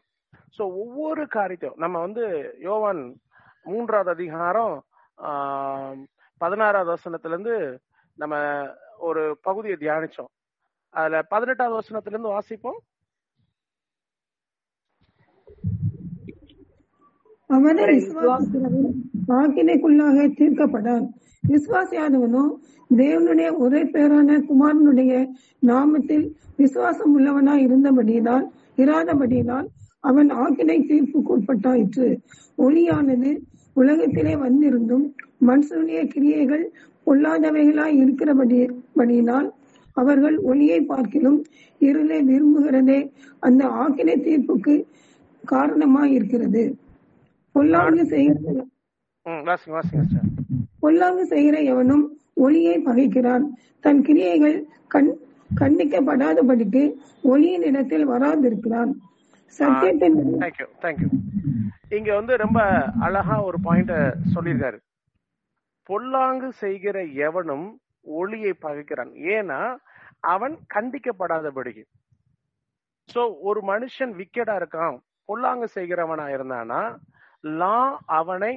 சோ 0.57 0.63
ஒவ்வொரு 0.83 1.23
காரியத்தையும் 1.37 1.81
நம்ம 1.83 1.97
வந்து 2.07 2.25
யோவான் 2.69 3.03
மூன்றாவது 3.67 4.11
அதிகாரம் 4.17 4.77
பதினாறாவது 6.41 6.91
வசனத்துல 6.95 7.35
இருந்து 7.35 7.57
நம்ம 8.19 8.35
ஒரு 9.09 9.23
பகுதியை 9.43 9.77
தியானிச்சோம். 9.81 10.31
அதுல 10.95 11.23
பதினெட்டாவது 11.33 11.79
வசனத்துல 11.81 12.15
இருந்து 12.15 12.35
வாசிப்போம். 12.37 12.81
அவனை 17.51 17.85
ஆக்கினைக்குள்ளாக 19.37 20.27
தீர்க்கப்படான் 20.39 21.05
விசுவாசியாதவனோ 21.45 22.45
தேவனுடைய 22.91 23.49
ஒரே 23.57 23.81
பேரான 23.85 24.39
குமாரனுடைய 24.49 25.13
நாமத்தில் 25.63 26.27
விசுவாசம் 26.57 27.13
உள்ளவனாய் 27.17 27.65
இருந்தபடியினால் 27.65 28.47
இராதபடியினால் 28.79 29.67
அவன் 30.01 30.31
ஆக்கினை 30.37 30.79
தீர்ப்புக்கு 30.81 31.33
உட்பட்டாயிற்று 31.33 32.09
ஒளியானது 32.59 33.31
உலகத்திலே 33.77 34.35
வந்திருந்தும் 34.37 35.07
மனுஷனுடைய 35.47 36.01
கிரியைகள் 36.07 36.65
பொல்லாதவைகளாய் 37.07 37.99
இருக்கிறபடியினால் 38.03 39.49
அவர்கள் 39.97 40.37
ஒளியை 40.43 40.81
பார்க்கிலும் 40.85 41.39
இருளை 41.81 42.19
விரும்புகிறதே 42.23 42.99
அந்த 43.39 43.65
ஆக்கினை 43.83 44.17
தீர்ப்புக்கு 44.19 44.75
காரணமாய் 45.45 46.15
இருக்கிறது 46.15 46.65
பொல்லாங்கு 47.57 48.05
செய்கிற 48.15 48.65
பொல்லாங்கு 50.83 51.25
செய்கிற 51.33 51.57
எவனும் 51.73 52.05
ஒளியை 52.45 52.75
பகைக்கிறான். 52.89 53.45
தன் 53.85 54.01
கிரியைகள் 54.09 54.57
கண் 54.95 55.11
கண்டிக்கப்படாதபடிக்கு 55.61 56.83
ஒளியின் 57.33 57.65
இடத்தில் 57.69 58.07
வராதிருக்கிறான். 58.11 58.91
சத்தியத்தின் 59.59 60.17
தேங்க்யூ 60.43 60.67
தேங்க்யூ 60.85 61.09
இங்க 61.99 62.11
வந்து 62.19 62.35
ரொம்ப 62.45 62.61
அழகா 63.07 63.37
ஒரு 63.49 63.59
பாயிண்ட 63.65 63.95
சொல்லியிருக்காரு. 64.35 64.79
பொல்லாங்கு 65.89 66.49
செய்கிற 66.63 66.97
எவனும் 67.27 67.67
ஒளியை 68.21 68.53
பகைக்கிறான். 68.65 69.13
ஏன்னா 69.35 69.61
அவன் 70.35 70.55
கண்டிக்கப்படாதபடிக்கு. 70.75 71.85
சோ 73.09 73.23
ஒரு 73.49 73.61
மனுஷன் 73.73 74.13
விக்கெடா 74.21 74.55
இருக்கான் 74.61 74.97
பொல்லாங்கு 75.29 75.69
செய்கிறவனா 75.75 76.27
இருந்தானா 76.37 76.81
லா 77.61 77.79
அவனை 78.19 78.53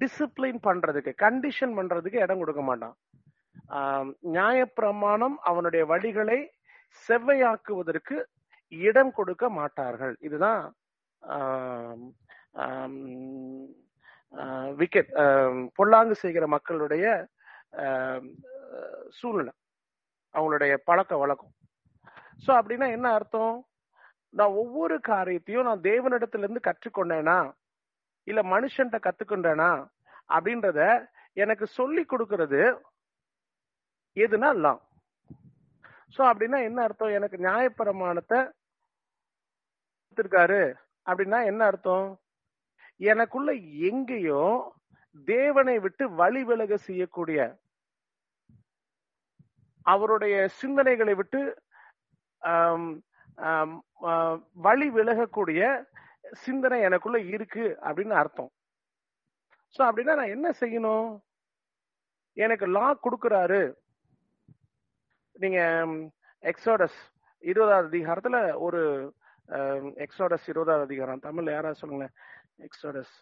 டிசிப்ளின் 0.00 0.60
பண்றதுக்கு 0.66 1.12
கண்டிஷன் 1.24 1.74
பண்றதுக்கு 1.78 2.18
இடம் 2.24 2.40
கொடுக்க 2.42 2.62
மாட்டான். 2.68 2.96
நியாயப்பிரமாணம் 4.36 5.36
அவனுடைய 5.50 5.82
வழிகளை 5.92 6.38
செவ்வையாக்குவதற்கு 7.06 8.16
இடம் 8.72 9.12
கொடுக்க 9.18 9.44
மாட்டார்கள். 9.58 10.14
இதுதான் 10.26 10.62
விக்கெட் 14.80 15.12
பொல்லாங்கு 15.78 16.14
செய்கிற 16.22 16.44
மக்களுடைய 16.54 17.04
சூழ்நிலை. 19.18 19.52
அவங்களுடைய 20.34 20.74
பழக்க 20.88 21.16
வழக்கம். 21.22 21.54
சோ 22.44 22.50
அப்படின்னா 22.58 22.86
என்ன 22.96 23.08
அர்த்தம்? 23.16 23.56
நான் 24.38 24.58
ஒவ்வொரு 24.62 24.96
காரியத்தையும் 25.10 25.68
நான் 25.68 25.86
தேவனிடத்துல 25.90 26.44
இருந்து 26.46 26.68
இல்ல 28.26 28.40
மனுஷன்ட்ட 28.52 28.98
கத்துக்கின்றனா 29.06 29.70
அப்படின்றத 30.30 30.80
எனக்கு 31.42 31.66
சொல்லி 31.78 32.02
கொடுக்கறது 32.06 32.62
எதுனா 34.16 34.50
லாம் 34.64 34.80
சோ 36.16 36.20
அப்படின்னா 36.30 36.58
என்ன 36.68 36.78
அர்த்தம்? 36.86 37.14
எனக்கு 37.18 37.36
நியாயப்பிரமாணத்தை 37.46 38.38
கொடுத்திருக்காரு 40.04 40.62
அப்படின்னா 41.06 41.38
என்ன 41.50 41.62
அர்த்தம்? 41.70 42.08
எனக்குள்ள 43.00 43.50
எங்கேயோ 43.90 44.42
தேவனை 45.28 45.76
விட்டு 45.84 46.04
வழி 46.20 46.42
விலக 46.50 46.76
செய்யக்கூடிய 46.88 47.38
அவருடைய 49.86 50.34
சிந்தனைகளை 50.60 51.14
விட்டு 51.20 51.40
வழி 54.66 54.88
விலகக்கூடிய 54.96 55.62
சிந்தனை 56.34 56.80
எனக்குள்ள 56.80 57.18
இருக்கு 57.20 57.78
அப்படின்னு 57.82 58.14
அர்த்தம். 58.22 58.50
சோ 59.74 59.80
அப்படின்னா 59.88 60.14
நான் 60.20 60.34
என்ன 60.36 60.52
செய்யணும்? 60.60 61.20
எனக்கு 62.32 62.66
லா 62.66 62.86
கொடுக்கறாரு. 62.94 63.74
நீங்க 65.32 65.60
எக்ஸோடஸ் 66.42 66.98
இருபதாவது 67.38 67.88
அதிகாரத்துல 67.90 68.58
ஒரு 68.58 68.80
எக்ஸோடஸ் 70.04 70.46
இருபதாவது 70.46 70.86
அதிகாரம். 70.88 71.22
தமிழ்ல 71.22 71.50
யாராவது 71.50 71.80
சொல்லுங்களேன். 71.80 72.14
எக்ஸோடஸ் 72.66 73.14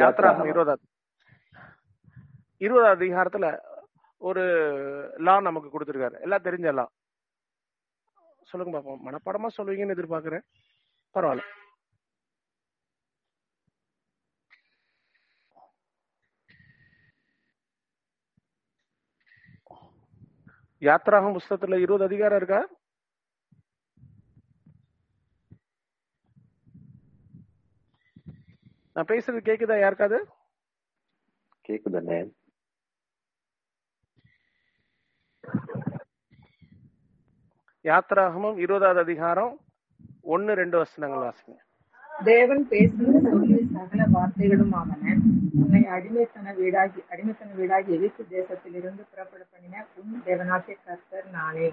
யாத்ரா 0.00 0.30
இருபதாவது. 0.46 0.84
இருபதாவது 2.56 2.98
அதிகாரத்துல 2.98 3.58
ஒரு 4.18 4.44
லா 5.16 5.40
நமக்கு 5.40 5.68
கொடுத்திருக்காரு. 5.72 6.20
எல்லாம் 6.20 6.42
தெரிஞ்ச 6.42 6.72
லா 6.72 6.86
சொல்லுங்க 8.42 8.78
பாப்போம். 8.78 9.04
மனப்பாடமா 9.06 9.48
சொல்லுவீங்கன்னு 9.56 9.96
எதிர்பார்க்கிறேன். 9.96 10.44
பரவாயில்ல. 11.14 11.44
யாத்ராகம் 20.82 21.36
புஸ்தகத்துல 21.36 21.78
இருபது 21.80 22.04
அதிகாரம் 22.04 22.36
இருக்கா? 22.36 22.60
நான் 28.96 29.08
பேசுறது 29.08 29.40
கேக்குதா 29.48 29.76
யாருக்காது 29.82 30.18
கேக்குதானே 31.68 32.18
யாத்ராகமும் 37.84 38.58
இருபதாவது 38.58 39.00
அதிகாரம் 39.00 39.52
ஒன்னு 40.20 40.54
ரெண்டு 40.54 40.76
வசனங்கள் 40.78 41.24
வாசிங்க. 41.26 41.65
தேவன் 42.24 42.62
பேசுகிற 42.68 43.20
சொல்லி 43.26 43.56
சகல 43.72 44.02
வார்த்தைகளும் 44.12 44.74
ஆவன 44.74 45.14
உன்னை 45.56 45.82
அடிமைத்தன 45.96 46.54
வீடாகி 46.58 47.00
அடிமைத்தன 47.10 47.50
வீடாகி 47.52 47.90
எகிப்து 47.96 48.24
தேசத்திலிருந்து 48.30 49.02
புறப்பட 49.10 49.42
பண்ணின 49.44 49.84
உன் 49.98 50.22
தேவனாகிய 50.26 50.76
கர்த்தர் 50.78 51.26
நானே 51.32 51.66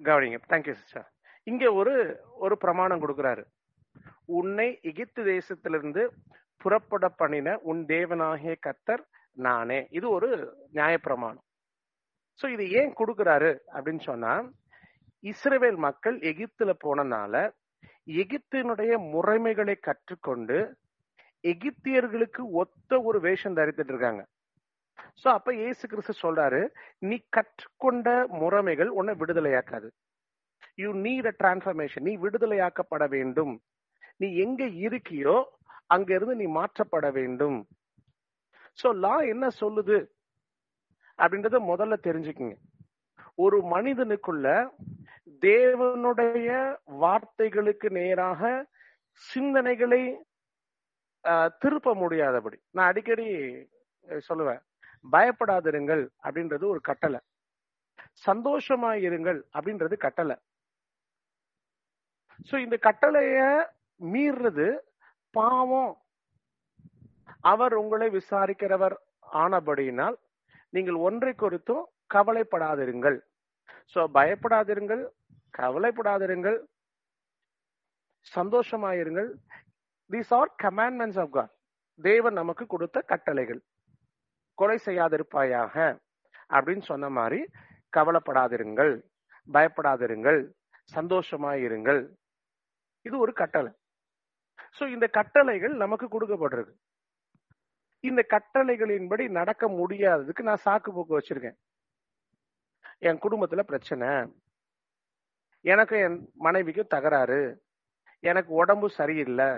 கவனிங்க 0.00 0.40
தேங்க்யூ 0.46 0.74
சிஸ்டர் 0.74 1.08
இங்க 1.46 1.64
ஒரு 1.72 1.94
ஒரு 2.38 2.56
பிரமாணம் 2.58 3.02
கொடுக்கிறாரு 3.04 3.44
உன்னை 4.32 4.68
எகிப்து 4.82 5.22
தேசத்திலிருந்து 5.26 6.02
புறப்பட 6.60 7.06
பண்ணின 7.18 7.58
உன் 7.62 7.82
தேவனாகிய 7.86 8.54
கர்த்தர் 8.60 9.04
நானே 9.36 9.80
இது 9.90 10.06
ஒரு 10.10 10.28
நியாயப்பிரமாணம் 10.72 11.46
சோ 12.40 12.46
இது 12.52 12.64
ஏன் 12.72 12.92
கொடுக்குறாரு 12.92 13.52
அப்படின்னு 13.72 14.02
சொன்னா 14.02 14.32
இஸ்ரேவேல் 15.24 15.78
மக்கள் 15.78 16.16
எகிப்துல 16.28 16.72
போனனால 16.82 17.34
எகிப்தினுடைய 18.20 18.92
முறைமைகளை 19.12 19.76
கற்றுக்கொண்டு 19.80 20.58
எகிப்தியர்களுக்கு 21.44 22.42
ஒத்த 22.52 23.00
ஒரு 23.00 23.18
வேஷம் 23.20 23.56
தரித்துட்டு 23.56 23.92
இருக்காங்க. 23.94 24.22
சோ 25.22 25.28
அப்ப 25.28 25.54
இயேசு 25.54 25.84
கிறிஸ்து 25.88 26.14
சொல்றாரு 26.22 26.60
நீ 27.02 27.16
கற்றுக்கொண்ட 27.30 28.08
முறைமைகள் 28.42 28.90
உன்னை 28.98 29.14
விடுதலையாக்காது. 29.14 29.88
யூ 30.78 30.90
நீட் 31.06 31.26
அ 31.26 31.34
டிரான்ஸ்ஃபர்மேஷன் 31.38 32.06
நீ 32.08 32.16
விடுதலையாக்கப்பட 32.16 33.04
வேண்டும். 33.08 33.54
நீ 34.16 34.28
எங்க 34.36 34.62
இருக்கியோ 34.86 35.36
அங்க 35.86 36.10
இருந்து 36.14 36.34
நீ 36.34 36.46
மாற்றப்பட 36.58 37.06
வேண்டும். 37.10 37.58
சோ 38.78 38.88
லா 38.94 39.14
என்ன 39.32 39.46
சொல்லுது? 39.60 39.98
அப்படின்றத 41.18 41.58
முதல்ல 41.70 41.94
தெரிஞ்சுக்குங்க. 42.08 42.56
ஒரு 43.38 43.58
மனிதனுக்குள்ள 43.74 44.46
தேவனுடைய 45.42 46.48
வார்த்தைகளுக்கு 47.02 47.88
நேராக 47.98 48.50
சிந்தனைகளை 49.22 50.02
திருப்ப 51.62 51.94
முடியாதபடி. 52.02 52.58
நான் 52.76 52.90
அடிக்கடி 52.90 53.26
சொல்லுவேன் 54.28 54.62
பயப்படாதிருங்கள் 55.14 56.04
அப்படின்றது 56.24 56.64
ஒரு 56.72 56.80
கட்டளை. 56.88 57.20
சந்தோஷமா 58.28 58.90
இருங்கள் 59.06 59.40
அப்படின்றது 59.56 59.94
கட்டளை. 60.06 60.36
சோ 62.48 62.54
இந்த 62.64 62.76
கட்டளைய 62.86 63.38
மீறது 64.12 64.66
பாவம். 65.34 65.92
அவர் 67.52 67.74
உங்களை 67.82 68.08
விசாரிக்கிறவர் 68.18 68.96
ஆனபடியினால் 69.44 70.16
நீங்கள் 70.76 70.98
ஒன்றை 71.08 71.32
குறித்தும் 71.42 71.84
கவலைப்படாதிருங்கள். 72.14 73.18
சோ 73.92 74.00
பயப்படாதிருங்கள் 74.18 75.02
கவலைப்படாதிருங்கள். 75.58 76.58
சந்தோஷமாயிருங்கள். 78.34 79.30
These 80.10 80.32
are 80.38 80.54
commandments 80.62 81.20
of 81.20 81.32
God 81.32 81.52
தேவன் 82.02 82.32
நமக்கு 82.32 82.66
கொடுத்த 82.66 83.00
கட்டளைகள். 83.00 83.60
கொலை 84.54 84.78
செய்யாதிருப்பாயாக 84.84 85.98
அப்படின்னு 86.48 86.82
சொன்ன 86.82 87.08
மாதிரி 87.08 87.46
கவலைப்படாதிருங்கள். 87.96 89.02
பயப்படாதிருங்கள். 89.52 90.40
சந்தோஷமாயிருங்கள். 90.94 92.00
இது 93.02 93.18
ஒரு 93.18 93.32
கட்டளை. 93.32 93.72
சோ 94.78 94.88
இந்த 94.88 95.06
கட்டளைகள் 95.06 95.74
நமக்கு 95.76 96.06
கொடுக்கப்படுறது. 96.06 96.72
இந்த 98.00 98.26
கட்டளைகளின்படி 98.28 99.28
நடக்க 99.28 99.68
முடியாததுக்கு 99.68 100.42
நான் 100.42 100.64
சாக்கு 100.64 100.90
போக்கு 100.92 101.18
வச்சிருக்கேன். 101.18 101.58
என் 102.98 103.18
குடும்பத்துல 103.18 103.62
பிரச்சனை. 103.62 104.08
எனக்கு 105.64 105.96
என் 105.98 106.18
மனைவிக்கு 106.34 106.82
தகராறு. 106.86 107.40
எனக்கு 108.24 108.52
உடம்பு 108.52 108.88
சரியில்லை. 108.90 109.50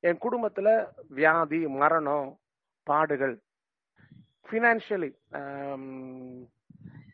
என் 0.00 0.22
குடும்பத்துல 0.24 0.68
வியாதி 1.08 1.60
மரணம் 1.80 2.28
பாடுகள். 2.86 3.34
ஃபினான்ஷியலி 4.46 5.10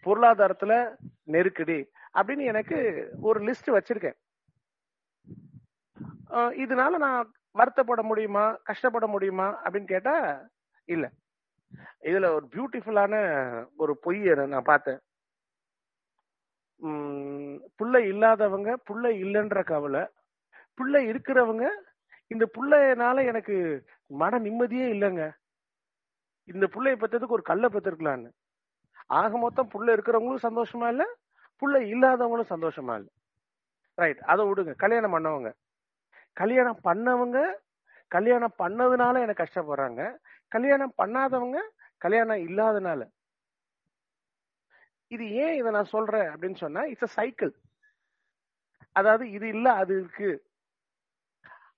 பொருளாதாரத்துல 0.04 0.72
நெருக்கடி 1.34 1.78
அப்படின்னு 2.18 2.44
எனக்கு 2.52 2.78
ஒரு 3.20 3.38
லிஸ்ட் 3.46 3.74
வச்சிருக்கேன். 3.76 4.18
இதனால 6.62 6.92
நான் 7.04 7.32
வருத்தப்பட 7.58 8.02
முடியுமா 8.02 8.44
கஷ்டப்பட 8.68 9.06
முடியுமா 9.06 9.46
அப்படின்னு 9.64 9.92
கேட்டா 9.94 10.14
இல்ல. 10.84 11.06
இதுல 12.08 12.26
ஒரு 12.37 12.46
பியூட்டிஃபுல்லான 12.54 13.14
ஒரு 13.76 13.94
பொய் 14.04 14.18
நான் 14.54 14.70
பார்த்தேன். 14.72 15.00
புள்ள 17.78 17.96
இல்லாதவங்க 18.10 18.70
புள்ள 18.88 19.04
இல்லைன்ற 19.22 19.64
கவலை 19.64 20.02
புள்ள 20.78 20.96
இருக்கிறவங்க 21.10 21.64
இந்த 22.30 22.44
புள்ளையனால 22.56 23.24
எனக்கு 23.24 23.56
மன 24.10 24.38
நிம்மதியே 24.38 24.86
இல்லைங்க. 24.94 25.22
இந்த 26.48 26.66
புள்ளைய 26.74 26.96
பத்ததுக்கு 27.02 27.36
ஒரு 27.36 27.42
கல்லை 27.42 27.68
பெற்றிருக்கலான்னு. 27.72 28.28
ஆக 29.20 29.38
மொத்தம் 29.38 29.70
புள்ள 29.74 29.88
இருக்கிறவங்களும் 29.96 30.46
சந்தோஷமா 30.48 30.88
இல்ல 30.88 31.04
புள்ள 31.62 31.76
இல்லாதவங்களும் 31.92 32.52
சந்தோஷமா 32.54 32.94
இல்ல. 33.00 33.08
ரைட் 33.98 34.20
அதை 34.32 34.42
விடுங்க. 34.46 34.74
கல்யாணம் 34.76 35.14
பண்ணவங்க. 35.16 35.50
கல்யாணம் 36.36 36.80
பண்ணவங்க 36.84 37.38
கல்யாணம் 38.10 38.54
பண்ணதுனால 38.58 39.14
எனக்கு 39.24 39.44
கஷ்டப்படுறாங்க? 39.44 40.02
கல்யாணம் 40.52 40.94
பண்ணாதவங்க 41.02 41.58
கல்யாணம் 42.02 42.42
இல்லாதனால. 42.48 43.00
இது 45.10 45.24
ஏன் 45.42 45.54
இதை 45.54 45.70
நான் 45.70 45.94
சொல்றேன் 45.94 46.28
அப்படின்னு 46.32 46.58
சொன்னா 46.58 46.82
இட்ஸ் 46.84 47.16
சைக்கிள் 47.18 47.52
அதாவது 48.96 49.24
இது 49.30 49.46
இல்ல 49.48 49.68
அது 49.72 49.92
இருக்கு. 50.00 50.30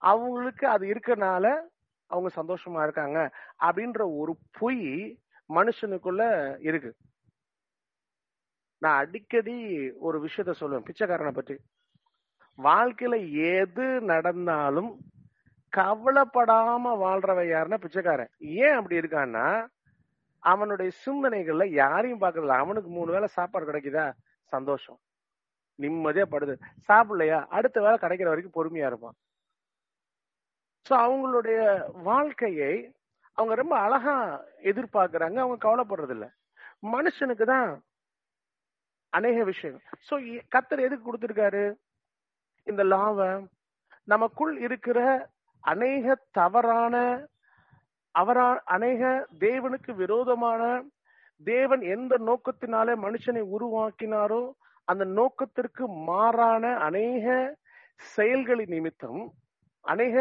அவங்களுக்கு 0.03 0.65
அது 0.69 0.85
இருக்கனால 0.87 1.47
அவங்க 2.11 2.29
சந்தோஷமா 2.37 2.83
இருக்காங்க 2.83 3.19
அப்படின்ற 3.67 4.03
ஒரு 4.21 4.33
பொய் 4.59 4.85
மனுஷனுக்குள்ள 5.51 6.23
இருக்கு. 6.69 6.91
நான் 8.83 9.01
அடிக்கடி 9.03 9.57
ஒரு 9.99 10.19
விஷயத்த 10.27 10.53
சொல்லுவேன் 10.61 10.87
பிச்சைக்காரனை 10.89 11.33
பற்றி 11.33 11.57
வாழ்க்கையில 12.59 13.17
எது 13.55 13.87
நடந்தாலும் 14.13 14.91
கவலைப்படாம 15.73 16.93
வாழ்றவ 17.05 17.41
யாருன்னா 17.47 17.79
பிச்சைக்காரன். 17.85 18.33
ஏன் 18.63 18.77
அப்படி 18.79 19.01
இருக்கான்னா 19.01 19.47
அவனுடைய 20.43 20.91
சிந்தனைகள்ல 21.05 21.65
யாரையும் 21.73 22.21
பாக்குறதில்ல 22.21 22.63
அவனுக்கு 22.65 22.91
மூணு 22.91 23.11
வேளை 23.13 23.29
சாப்பாடு 23.29 23.65
கிடைக்குதா? 23.71 24.13
சந்தோஷம். 24.53 24.99
நிம்மதியா 25.79 26.25
படுது. 26.31 26.55
சாப்பிடலையா? 26.89 27.39
அடுத்த 27.49 27.81
வேலை 27.81 27.99
கிடைக்கிற 27.99 28.29
வரைக்கும் 28.33 28.57
பொறுமையா 28.59 28.87
இருப்பான். 28.87 29.17
சோ 30.87 30.93
அவங்களுடைய 31.07 31.61
வாழ்க்கையை 32.03 32.73
அவங்க 33.39 33.55
ரொம்ப 33.55 33.75
அழகா 33.79 34.17
எதிர்பார்க்கிறாங்க. 34.71 35.39
அவங்க 35.45 35.59
கவலைப்படுறது 35.67 36.11
இல்ல 36.11 36.27
மனுஷனுக்கு 36.95 37.45
தான் 37.45 37.69
அநேக 39.13 39.45
விஷயங்கள். 39.45 39.87
சோ 40.09 40.15
கத்தர் 40.55 40.87
எதுக்கு 40.87 41.05
கொடுத்திருக்காரு? 41.07 41.65
இந்த 42.67 42.83
லாவ 42.85 43.47
நமக்குள் 44.05 44.53
இருக்கிற 44.59 44.99
அநேக 45.65 46.15
தவறான 46.31 46.97
அவரா 48.15 48.47
அநேக 48.67 49.03
தேவனுக்கு 49.41 49.93
விரோதமான 49.95 50.63
தேவன் 51.47 51.83
எந்த 51.93 52.15
நோக்கத்தினாலே 52.27 52.95
மனுஷனை 53.01 53.43
உருவாக்கினாரோ 53.55 54.43
அந்த 54.89 55.05
நோக்கத்திற்கு 55.13 55.85
மாறான 56.05 56.77
அநேக 56.81 57.27
செயல்களின் 58.11 58.69
நிமித்தம் 58.69 59.21
அநேக 59.85 60.17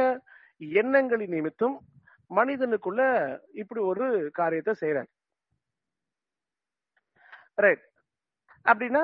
எண்ணங்களின் 0.75 1.29
நிமித்தம் 1.29 1.75
மனிதனுக்குள்ள 2.31 3.01
இப்படி 3.53 3.79
ஒரு 3.81 4.05
காரியத்தை 4.31 4.73
செய்யறாரு 4.81 5.09
ரைட் 7.57 7.85
அப்படின்னா 8.65 9.03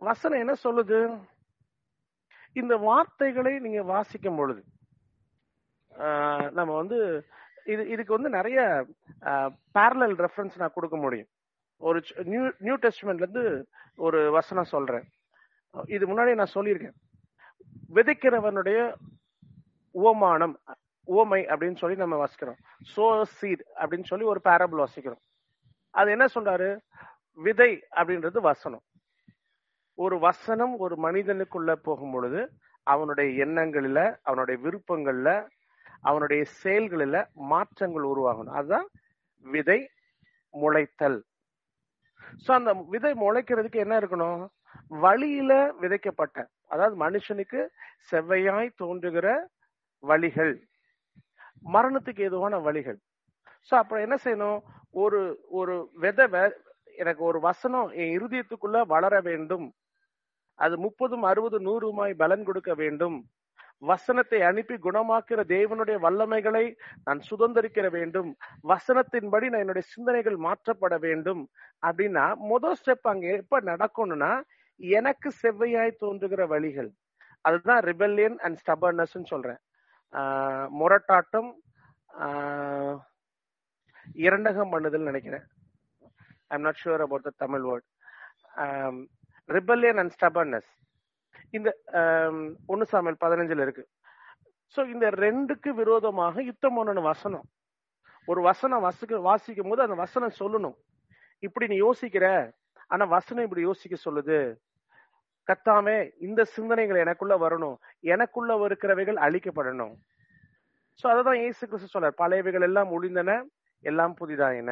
வசனம் 0.00 0.40
என்ன 0.40 0.54
சொல்லுது? 0.64 0.98
இந்த 2.56 2.74
வார்த்தைகளை 2.80 3.52
நீங்க 3.58 3.82
வாசிக்கும் 3.84 4.36
பொழுது 4.36 4.62
ஆஹ் 5.92 6.48
நம்ம 6.52 6.70
வந்து 6.74 6.98
இது 7.72 7.82
இதுக்கு 7.88 8.16
வந்து 8.16 8.30
நிறைய 8.36 8.86
பேரலல் 9.76 10.16
ரெஃபரன்ஸ் 10.24 10.60
நான் 10.62 10.74
கொடுக்க 10.74 10.96
முடியும். 10.96 11.30
ஒரு 11.88 11.98
நியூ 12.24 12.44
நியூ 12.58 12.76
டெஸ்ட்மெண்ட்ல 12.84 13.26
இருந்து 13.26 13.44
ஒரு 14.06 14.20
வசனம் 14.30 14.72
சொல்றேன். 14.74 15.06
இது 15.96 16.04
முன்னாடி 16.06 16.32
நான் 16.40 16.54
சொல்லியிருக்கேன். 16.54 16.96
விதைக்கிறவனுடைய 17.96 18.80
உவமானம் 19.94 20.54
உவமை 21.08 21.40
அப்படின்னு 21.52 21.80
சொல்லி 21.82 21.96
நம்ம 21.96 22.16
வாசிக்கிறோம். 22.24 22.60
சோ 22.94 23.04
சீட் 23.38 23.64
அப்படின்னு 23.80 24.10
சொல்லி 24.10 24.26
ஒரு 24.32 24.40
பேரபிள் 24.48 24.82
வாசிக்கிறோம். 24.84 25.22
அது 25.90 26.10
என்ன 26.10 26.26
சொல்றாரு? 26.34 26.68
விதை 27.46 27.72
அப்படின்றது 27.98 28.38
வசனம். 28.50 28.84
ஒரு 29.98 30.16
வசனம் 30.18 30.72
ஒரு 30.84 30.94
மனிதனுக்குள்ள 31.02 31.72
போகும் 31.86 32.14
பொழுது 32.14 32.40
அவனுடைய 32.92 33.44
எண்ணங்கள்ல 33.44 34.00
அவனுடைய 34.22 34.56
விருப்பங்கள்ல 34.64 35.28
அவனுடைய 36.04 36.44
செயல்களில 36.62 37.26
மாற்றங்கள் 37.32 38.02
உருவாகணும். 38.02 38.54
அதுதான் 38.54 38.88
விதை 39.40 39.90
முளைத்தல். 40.52 41.22
சோ 42.46 42.52
அந்த 42.52 42.84
விதை 42.88 43.12
முளைக்கிறதுக்கு 43.12 43.76
என்ன 43.76 43.98
இருக்கணும்? 43.98 44.48
வழியில 44.88 45.72
விதைக்கப்பட்ட 45.80 46.46
அதாவது 46.68 46.96
மனுஷனுக்கு 46.96 47.68
செவ்வையாய் 48.10 48.70
தோன்றுகிற 48.76 49.48
வழிகள். 49.98 50.66
மரணத்துக்கு 51.72 52.20
ஏதுவான 52.20 52.58
வழிகள். 52.58 52.98
சோ 53.70 53.74
அப்புறம் 53.74 54.02
என்ன 54.02 54.16
செய்யணும்? 54.24 54.60
ஒரு 54.90 55.44
ஒரு 55.48 55.90
விதை 55.94 56.26
வ- 56.26 56.56
எனக்கு 56.96 57.24
ஒரு 57.24 57.40
வசனம் 57.40 57.88
என் 57.88 58.20
இருதயத்துக்குள்ள 58.20 58.86
வளர 58.86 59.20
வேண்டும். 59.20 59.72
அது 60.54 60.78
முப்பதும் 60.78 61.22
அறுபது 61.22 61.60
நூறுமாய் 61.60 62.14
பலன் 62.14 62.44
கொடுக்க 62.44 62.74
வேண்டும். 62.74 63.28
வசனத்தை 63.90 64.38
அனுப்பி 64.48 64.76
குணமாக்குற 64.86 65.40
தேவனுடைய 65.54 65.96
வல்லமைகளை 66.04 66.64
நான் 67.06 67.20
சுதந்திரிக்கிற 67.30 67.86
வேண்டும். 67.96 68.30
வசனத்தின்படி 68.72 69.46
நான் 69.50 69.64
என்னுடைய 69.64 69.86
சிந்தனைகள் 69.94 70.38
மாற்றப்பட 70.46 70.94
வேண்டும். 71.06 71.42
அப்படின்னா 71.88 72.26
முதல் 72.52 72.78
ஸ்டெப் 72.80 73.10
அங்க 73.12 73.26
எப்ப 73.40 73.60
நடக்கணும்னா 73.70 74.32
எனக்கு 75.00 75.28
செவ்வையாய் 75.42 76.00
தோன்றுகிற 76.02 76.42
வழிகள். 76.54 76.90
அதுதான் 77.44 77.82
ரிபெல்லியன் 77.90 78.38
அண்ட் 78.44 78.60
ஸ்டபர்னஸ் 78.62 79.16
சொல்றேன். 79.32 79.60
முரட்டாட்டம் 80.80 81.50
இரண்டகம் 84.24 84.72
பண்ணுதல் 84.72 85.08
நினைக்கிறேன். 85.10 85.44
I 86.50 86.54
am 86.56 86.66
not 86.66 86.80
sure 86.82 87.02
about 87.04 87.26
the 87.28 87.32
Tamil 87.42 87.64
word 87.68 87.86
rebellion 89.48 90.00
and 90.02 90.14
stubbornness 90.16 90.70
இந்த 91.56 91.70
ஒன்னு 92.72 92.84
சாமியல் 92.92 93.22
பதினஞ்சுல 93.24 93.64
இருக்கு. 93.66 93.84
சோ 94.74 94.80
இந்த 94.94 95.06
ரெண்டுக்கு 95.24 95.70
விரோதமாக 95.80 96.42
யுத்தம் 96.50 96.76
பண்ணணும் 96.78 97.08
வசனம். 97.12 97.46
ஒரு 98.30 98.40
வசனம் 98.50 98.84
வசிக்க 98.88 99.20
வாசிக்கும் 99.30 99.70
போது 99.70 99.84
அந்த 99.86 99.96
வசனம் 100.04 100.38
சொல்லணும். 100.40 100.76
இப்படி 101.46 101.66
நீ 101.72 101.76
யோசிக்கிற 101.86 102.26
ஆனா 102.92 103.04
வசனம் 103.16 103.46
இப்படி 103.46 103.62
யோசிக்க 103.68 103.94
சொல்லுது. 104.06 104.38
கத்தாமே 105.48 105.96
இந்த 106.26 106.40
சிந்தனைகள் 106.56 107.02
எனக்குள்ள 107.04 107.34
வரணும். 107.44 107.76
எனக்குள்ள 108.14 108.52
இருக்கிறவைகள் 108.66 109.18
அழிக்கப்படணும். 109.26 109.94
சோ 111.00 111.04
அததான் 111.12 111.40
இயேசு 111.42 111.62
கிறிஸ்து 111.70 111.94
சொல்றார் 111.94 112.20
பழையவைகள் 112.22 112.66
எல்லாம் 112.68 112.92
ஒளிந்தன 112.96 113.30
எல்லாம் 113.90 114.14
புதிதாயின. 114.20 114.70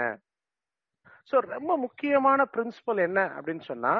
சோ 1.31 1.35
ரொம்ப 1.55 1.73
முக்கியமான 1.85 2.47
பிரின்சிபல் 2.55 3.01
என்ன 3.09 3.21
அப்படின்னு 3.37 3.65
சொன்னா 3.71 3.95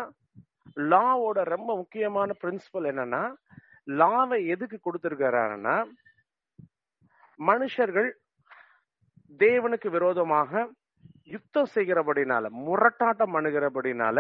லாவோட 0.93 1.39
ரொம்ப 1.55 1.71
முக்கியமான 1.77 2.35
பிரின்சிபல் 2.43 2.87
என்னன்னா 2.93 3.23
லாவை 4.01 4.39
எதுக்கு 4.55 4.79
கொடுத்திருக்கிறாருன்னா 4.79 5.77
மனுஷர்கள் 7.39 8.09
தேவனுக்கு 9.41 9.89
விரோதமாக 9.91 10.63
யுத்தம் 11.35 11.73
செய்கிறபடினால 11.75 12.45
முரட்டாட்டம் 12.67 13.37
அணுகிறபடினால 13.39 14.19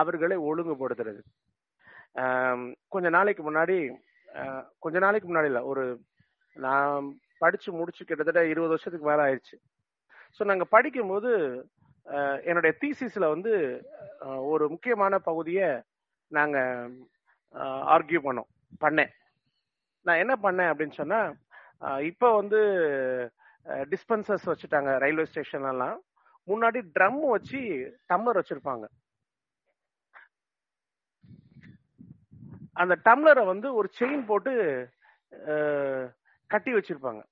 அவர்களை 0.00 0.36
ஒழுங்குபடுத்துறது. 0.48 1.20
கொஞ்ச 2.94 3.06
நாளைக்கு 3.16 3.42
முன்னாடி 3.48 3.76
கொஞ்ச 4.84 4.96
நாளைக்கு 5.04 5.26
முன்னாடி 5.28 5.48
இல்ல 5.52 5.60
ஒரு 5.70 5.84
நான் 6.56 7.06
படிச்சு 7.42 7.70
முடிச்சு 7.78 8.02
கிட்டத்தட்ட 8.04 8.42
இருபது 8.52 8.72
வருஷத்துக்கு 8.74 9.08
மேல 9.10 9.24
ஆயிடுச்சு. 9.26 9.56
ஸோ 10.36 10.44
நாங்க 10.50 10.64
படிக்கும்போது 10.74 11.30
என்னுடைய 12.48 12.72
தீசிஸ்ல 12.82 13.24
வந்து 13.34 13.52
ஒரு 14.52 14.64
முக்கியமான 14.74 15.18
பகுதியை 15.28 15.68
நாங்க 16.36 16.58
ஆர்கியூ 17.94 18.20
பண்ணோம் 18.26 18.50
பண்ணேன். 18.84 19.12
நான் 20.06 20.20
என்ன 20.22 20.34
பண்ணேன் 20.44 20.70
அப்படின்னு 20.72 20.98
சொன்னா 21.00 21.20
இப்போ 22.10 22.28
வந்து 22.40 22.60
டிஸ்பென்சர்ஸ் 23.92 24.48
வச்சுட்டாங்க 24.50 24.90
ரயில்வே 25.04 25.26
ஸ்டேஷன் 25.30 25.68
எல்லாம். 25.72 25.96
முன்னாடி 26.50 26.80
ட்ரம் 26.96 27.20
வச்சு 27.34 27.60
டம்ளர் 28.10 28.38
வச்சிருப்பாங்க. 28.40 28.84
அந்த 32.82 32.94
டம்ளரை 33.06 33.42
வந்து 33.52 33.68
ஒரு 33.78 33.88
செயின் 33.98 34.24
போட்டு 34.30 34.52
கட்டி 36.50 36.72
வச்சிருப்பாங்க. 36.76 37.22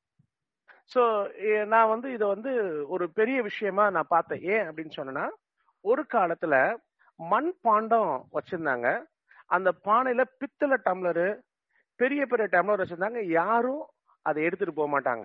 ஸோ 0.90 1.02
நான் 1.72 1.90
வந்து 1.92 2.08
இதை 2.16 2.26
வந்து 2.34 2.52
ஒரு 2.94 3.04
பெரிய 3.18 3.38
விஷயமா 3.48 3.84
நான் 3.96 4.12
பார்த்தேன். 4.14 4.42
ஏன் 4.54 4.66
அப்படின்னு 4.68 4.96
சொன்னேன்னா 4.96 5.26
ஒரு 5.84 6.02
காலத்துல 6.14 6.54
மண் 7.20 7.50
பாண்டம் 7.66 8.12
வச்சிருந்தாங்க. 8.36 8.88
அந்த 9.56 9.70
பானையில 9.88 10.22
பித்தளை 10.40 10.76
டம்ளரு 10.88 11.28
பெரிய 12.00 12.22
பெரிய 12.26 12.46
டம்ளர் 12.54 12.82
வச்சிருந்தாங்க. 12.82 13.20
யாரும் 13.40 13.84
அதை 14.26 14.40
எடுத்துட்டு 14.46 14.74
போக 14.78 14.88
மாட்டாங்க. 14.94 15.24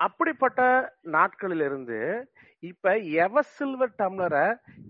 அப்படிப்பட்ட 0.00 0.60
நாட்களில் 1.16 1.64
இருந்து 1.68 1.98
இப்ப 2.62 2.92
எவ 3.24 3.42
சில்வர் 3.56 3.98
டம்ளரை 4.00 4.44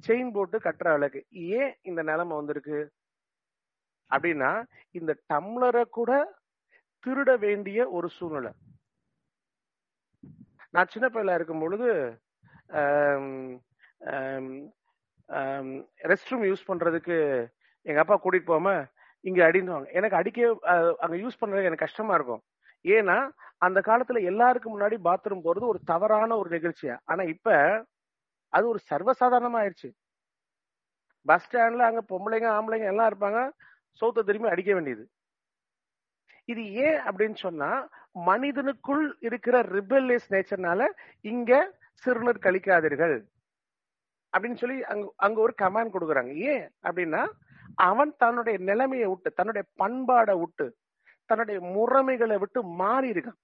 செயின் 0.07 0.33
போட்டு 0.37 0.57
கட்டுற 0.59 0.89
அளவுக்கு 0.97 1.21
ஏன் 1.61 1.73
இந்த 1.91 2.01
நிலைமை 2.11 2.35
வந்திருக்கு? 2.41 2.79
அப்படின்னா 4.11 4.53
இந்த 4.99 5.13
டம்ளரை 5.33 5.85
கூட 5.99 6.13
திருட 7.05 7.31
வேண்டிய 7.47 7.81
ஒரு 7.99 8.09
சூழ்நிலை. 8.17 8.53
நான் 10.75 10.91
சின்ன 10.95 11.07
பையலா 11.15 11.37
இருக்கும் 11.39 11.63
பொழுது 11.63 11.89
ரெஸ்ட் 16.11 16.31
ரூம் 16.33 16.45
யூஸ் 16.51 16.69
பண்றதுக்கு 16.71 17.17
எங்க 17.87 18.01
அப்பா 18.03 18.17
கூட்டிட்டு 18.23 18.51
போகாம 18.51 18.71
இங்க 19.25 19.41
அடின்னுவாங்க. 19.49 19.89
எனக்கு 19.99 20.19
அடிக்க 20.21 20.41
அங்க 21.05 21.17
யூஸ் 21.23 21.41
பண்றதுக்கு 21.41 21.71
எனக்கு 21.71 21.87
கஷ்டமா 21.87 22.15
இருக்கும். 22.19 22.43
ஏன்னா 22.85 23.17
அந்த 23.67 23.79
காலத்துல 23.89 24.21
எல்லாருக்கும் 24.31 24.75
முன்னாடி 24.75 24.97
பாத்ரூம் 25.09 25.45
போறது 25.47 25.67
ஒரு 25.73 25.81
தவறான 25.93 26.37
ஒரு 26.43 26.51
நிகழ்ச்சியா? 26.57 26.97
ஆனா 27.13 27.23
இப்ப 27.35 27.49
அது 28.53 28.65
ஒரு 28.73 28.81
சர்வசாதாரணமா 28.91 29.59
ஆயிடுச்சு 29.63 29.91
பஸ் 31.27 31.45
ஸ்டாண்ட்ல 31.47 31.87
அங்க 31.89 32.03
பொம்பளைங்க 32.13 32.49
ஆம்பளைங்க 32.57 32.87
எல்லாம் 32.93 33.09
இருப்பாங்க. 33.11 33.41
சோத்த 34.01 34.25
திரும்பி 34.29 34.49
அடிக்க 34.53 34.71
வேண்டியது. 34.77 35.05
இது 36.51 36.63
ஏன் 36.87 36.99
அப்படின்னு 37.09 37.39
சொன்னா 37.47 37.71
மனிதனுக்குள் 38.29 39.05
இருக்கிற 39.29 39.57
ரிபல்லியஸ் 39.77 40.31
நேச்சர்னால 40.35 40.87
இங்க 41.33 41.53
சிறுநீர் 42.03 42.45
கழிக்காதீர்கள். 42.47 43.17
அப்படின்னு 44.33 44.61
சொல்லி 44.63 44.79
அங்க 44.93 45.05
அங்க 45.27 45.39
ஒரு 45.47 45.55
கமாண்ட் 45.63 45.95
கொடுக்குறாங்க. 45.95 46.33
ஏன் 46.53 46.65
அப்படின்னா 46.87 47.23
அவன் 47.89 48.13
தன்னுடைய 48.23 48.57
நிலைமையை 48.69 49.07
விட்டு 49.11 49.31
தன்னுடைய 49.39 49.65
பண்பாடை 49.83 50.35
விட்டு 50.43 50.67
தன்னுடைய 51.31 51.59
முறைமைகளை 51.77 52.37
விட்டு 52.43 52.61
மாறி 52.81 53.09
இருக்கான் 53.13 53.39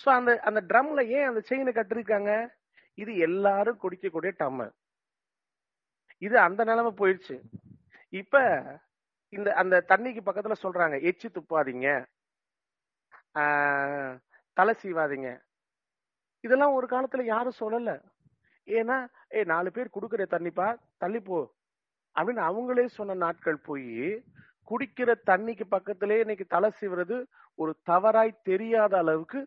சோ 0.00 0.08
அந்த 0.18 0.30
அந்த 0.48 0.60
ட்ரம்ல 0.70 1.02
ஏன் 1.18 1.28
அந்த 1.28 1.40
செயினை 1.48 1.72
கட்டிருக்காங்க 1.74 2.32
இது 3.02 3.12
எல்லாரும் 3.26 3.80
குடிக்கக்கூடிய 3.82 4.32
டம்மு. 4.40 4.66
இது 6.26 6.36
அந்த 6.46 6.60
நிலைமை 6.70 6.92
போயிடுச்சு. 7.00 7.36
இப்ப 8.12 8.42
இந்த 9.32 9.48
அந்த 9.54 9.84
தண்ணிக்கு 9.88 10.20
பக்கத்துல 10.22 10.56
சொல்றாங்க 10.62 10.96
எச்சி 11.02 11.28
துப்பாதீங்க 11.28 11.88
ஆஹ், 13.34 14.12
தலை 14.56 14.74
சீவாதீங்க. 14.82 15.30
இதெல்லாம் 16.44 16.74
ஒரு 16.74 16.86
காலத்துல 16.86 17.24
யாரும் 17.26 17.60
சொல்லல. 17.60 17.90
ஏன்னா 18.68 18.96
ஏ 19.34 19.44
நாலு 19.44 19.70
பேர் 19.72 19.94
குடுக்குற 19.94 20.22
தண்ணிப்பா 20.30 20.68
தள்ளி 20.98 21.20
போ 21.20 21.38
அப்படின்னு 22.16 22.42
அவங்களே 22.42 22.86
சொன்ன 22.90 23.16
நாட்கள் 23.16 23.58
போய் 23.60 23.90
குடிக்கிற 24.68 25.10
தண்ணிக்கு 25.26 25.64
பக்கத்திலே 25.66 26.16
இன்னைக்கு 26.20 26.46
தலை 26.46 26.70
சீவுறது 26.78 27.16
ஒரு 27.58 27.72
தவறாய் 27.82 28.40
தெரியாத 28.42 28.92
அளவுக்கு 28.98 29.40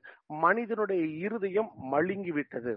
மனிதனுடைய 0.43 1.01
இருதயம் 1.25 1.71
மழுங்கி 1.91 2.31
விட்டது. 2.31 2.73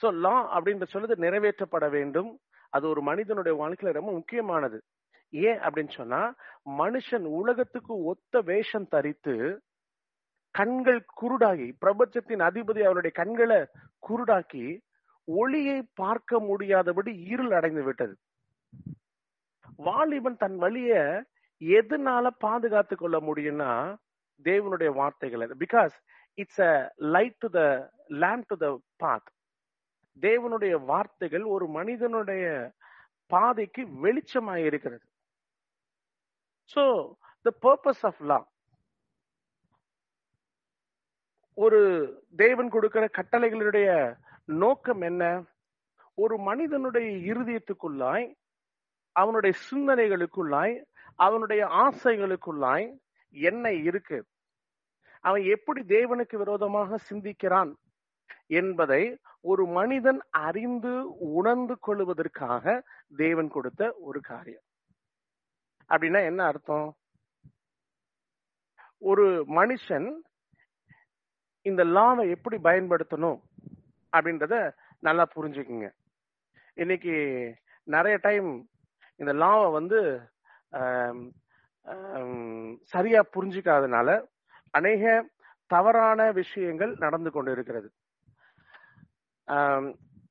சோ 0.00 0.08
லா 0.20 0.36
அப்படின்ற 0.56 0.86
சொல்லுது 0.92 1.16
நிறைவேற்றப்பட 1.18 1.86
வேண்டும். 1.90 2.30
அது 2.70 2.88
ஒரு 2.88 3.00
மனிதனுடைய 3.02 3.54
வாழ்க்கையில 3.60 3.92
ரொம்ப 3.92 4.12
முக்கியமானது. 4.12 4.78
ஏன் 5.32 5.58
அப்படின்னு 5.58 5.90
சொன்னா 5.90 6.20
மனுஷன் 6.78 7.26
உலகத்துக்கு 7.40 7.94
ஒத்த 8.04 8.40
வேஷம் 8.40 8.88
தரித்து 8.88 9.34
கண்கள் 10.54 11.02
குருடாகி 11.20 11.66
பிரபஞ்சத்தின் 11.78 12.40
அதிபதி 12.40 12.80
அவருடைய 12.82 13.12
கண்களை 13.12 13.58
குருடாக்கி 14.08 14.64
ஒளியை 15.28 15.78
பார்க்க 15.94 16.40
முடியாதபடி 16.40 17.12
இருள் 17.24 17.52
அடைந்து 17.52 17.82
விட்டது. 17.82 18.14
வாலிபன் 19.76 20.36
தன் 20.36 20.56
வழிய 20.56 20.92
எதனால 21.60 22.26
பாதுகாத்து 22.38 22.94
கொள்ள 22.96 23.16
முடியும்னா 23.18 23.70
தேவனுடைய 24.44 24.90
வார்த்தைகளை. 24.94 25.46
Because 25.58 25.94
it's 26.34 26.62
a 26.62 26.72
light 27.14 27.38
to 27.38 27.48
the 27.50 27.62
lamp 28.22 28.46
to 28.46 28.56
the 28.56 28.66
path 28.96 29.30
தேவனுடைய 30.18 30.84
வார்த்தைகள் 30.84 31.42
ஒரு 31.42 31.68
மனிதனுடைய 31.68 32.72
பாதைக்கு 33.26 33.82
வெளிச்சமாக 34.04 34.64
இருக்கிறது. 34.64 35.04
So 36.74 36.84
the 37.42 37.52
purpose 37.62 38.02
of 38.02 38.22
law 38.22 38.48
ஒரு 41.54 41.80
தேவன் 42.36 42.68
கொடுக்கிற 42.68 43.08
கட்டளைகளுடைய 43.12 43.88
நோக்கம் 44.44 45.00
என்ன? 45.00 45.44
ஒரு 46.14 46.38
மனிதனுடைய 46.38 47.08
இருதயத்துக்குள்ளாய் 47.32 48.26
அவனுடைய 49.12 49.58
சிந்தனைகளுக்குள்ளாய் 49.70 50.74
அவனுடைய 51.14 51.62
ஆசைகளுக்குள்ளாய் 51.66 52.86
என்ன 53.30 53.72
இருக்கு? 53.72 54.18
அவன் 55.20 55.42
எப்படி 55.42 55.80
தேவனுக்கு 55.82 56.36
விரோதமாக 56.36 56.96
சிந்திக்கிறான்? 56.96 57.78
என்பதை 58.60 59.02
ஒரு 59.50 59.64
மனிதன் 59.78 60.20
அறிந்து 60.46 60.92
உணர்ந்து 61.38 61.74
கொள்வதற்காக 61.86 62.64
தேவன் 63.22 63.50
கொடுத்த 63.56 63.82
ஒரு 64.08 64.20
காரியம். 64.30 64.64
அப்படின்னா 65.90 66.20
என்ன 66.30 66.40
அர்த்தம்? 66.50 66.88
ஒரு 69.02 69.26
மனுஷன் 69.58 70.08
இந்த 71.66 71.82
லாவை 71.96 72.24
எப்படி 72.34 72.56
பயன்படுத்தணும் 72.68 73.40
அப்படின்றத 74.12 74.54
நல்லா 75.06 75.24
புரிஞ்சுக்குங்க. 75.34 75.88
இன்னைக்கு 76.82 77.14
நிறைய 77.88 78.16
டைம் 78.26 78.50
இந்த 79.20 79.32
லாவை 79.42 79.68
வந்து 79.78 79.98
சரியா 82.92 83.20
புரிஞ்சுக்காதனால 83.34 84.08
அநேக 84.78 85.04
தவறான 85.70 86.20
விஷயங்கள் 86.40 86.92
நடந்து 87.04 87.30
கொண்டு 87.30 87.50
இருக்கிறது 87.56 87.88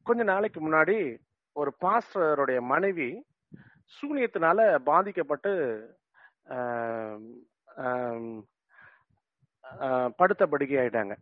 கொஞ்ச 0.08 0.22
நாளைக்கு 0.32 0.60
முன்னாடி 0.66 0.98
ஒரு 1.56 1.72
பாஸ்டருடைய 1.84 2.60
மனைவி 2.74 3.10
சூனியத்தினால 3.98 4.60
பாதிக்கப்பட்டு 4.90 5.52
படுத்த 10.20 10.44
படுக்கை 10.52 10.78
ஆயிட்டாங்க 10.82 11.16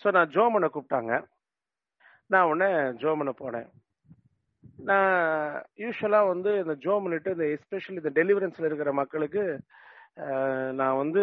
ஸோ 0.00 0.08
நான் 0.16 0.32
ஜோமனை 0.34 0.68
கூப்பிட்டாங்க. 0.74 1.14
நான் 2.32 2.48
உடனே 2.50 2.68
ஜோமனை 3.02 3.32
போனேன். 3.40 3.68
நான் 4.88 5.16
யூஸ்வலாக 5.82 6.30
வந்து 6.32 6.50
இந்த 6.62 6.74
ஜோமனிட்டு 6.84 7.34
இந்த 7.36 7.46
எஸ்பெஷலி 7.56 8.00
இந்த 8.02 8.12
டெலிவரன்ஸில் 8.20 8.68
இருக்கிற 8.68 8.92
மக்களுக்கு 9.00 9.42
நான் 10.80 11.00
வந்து 11.02 11.22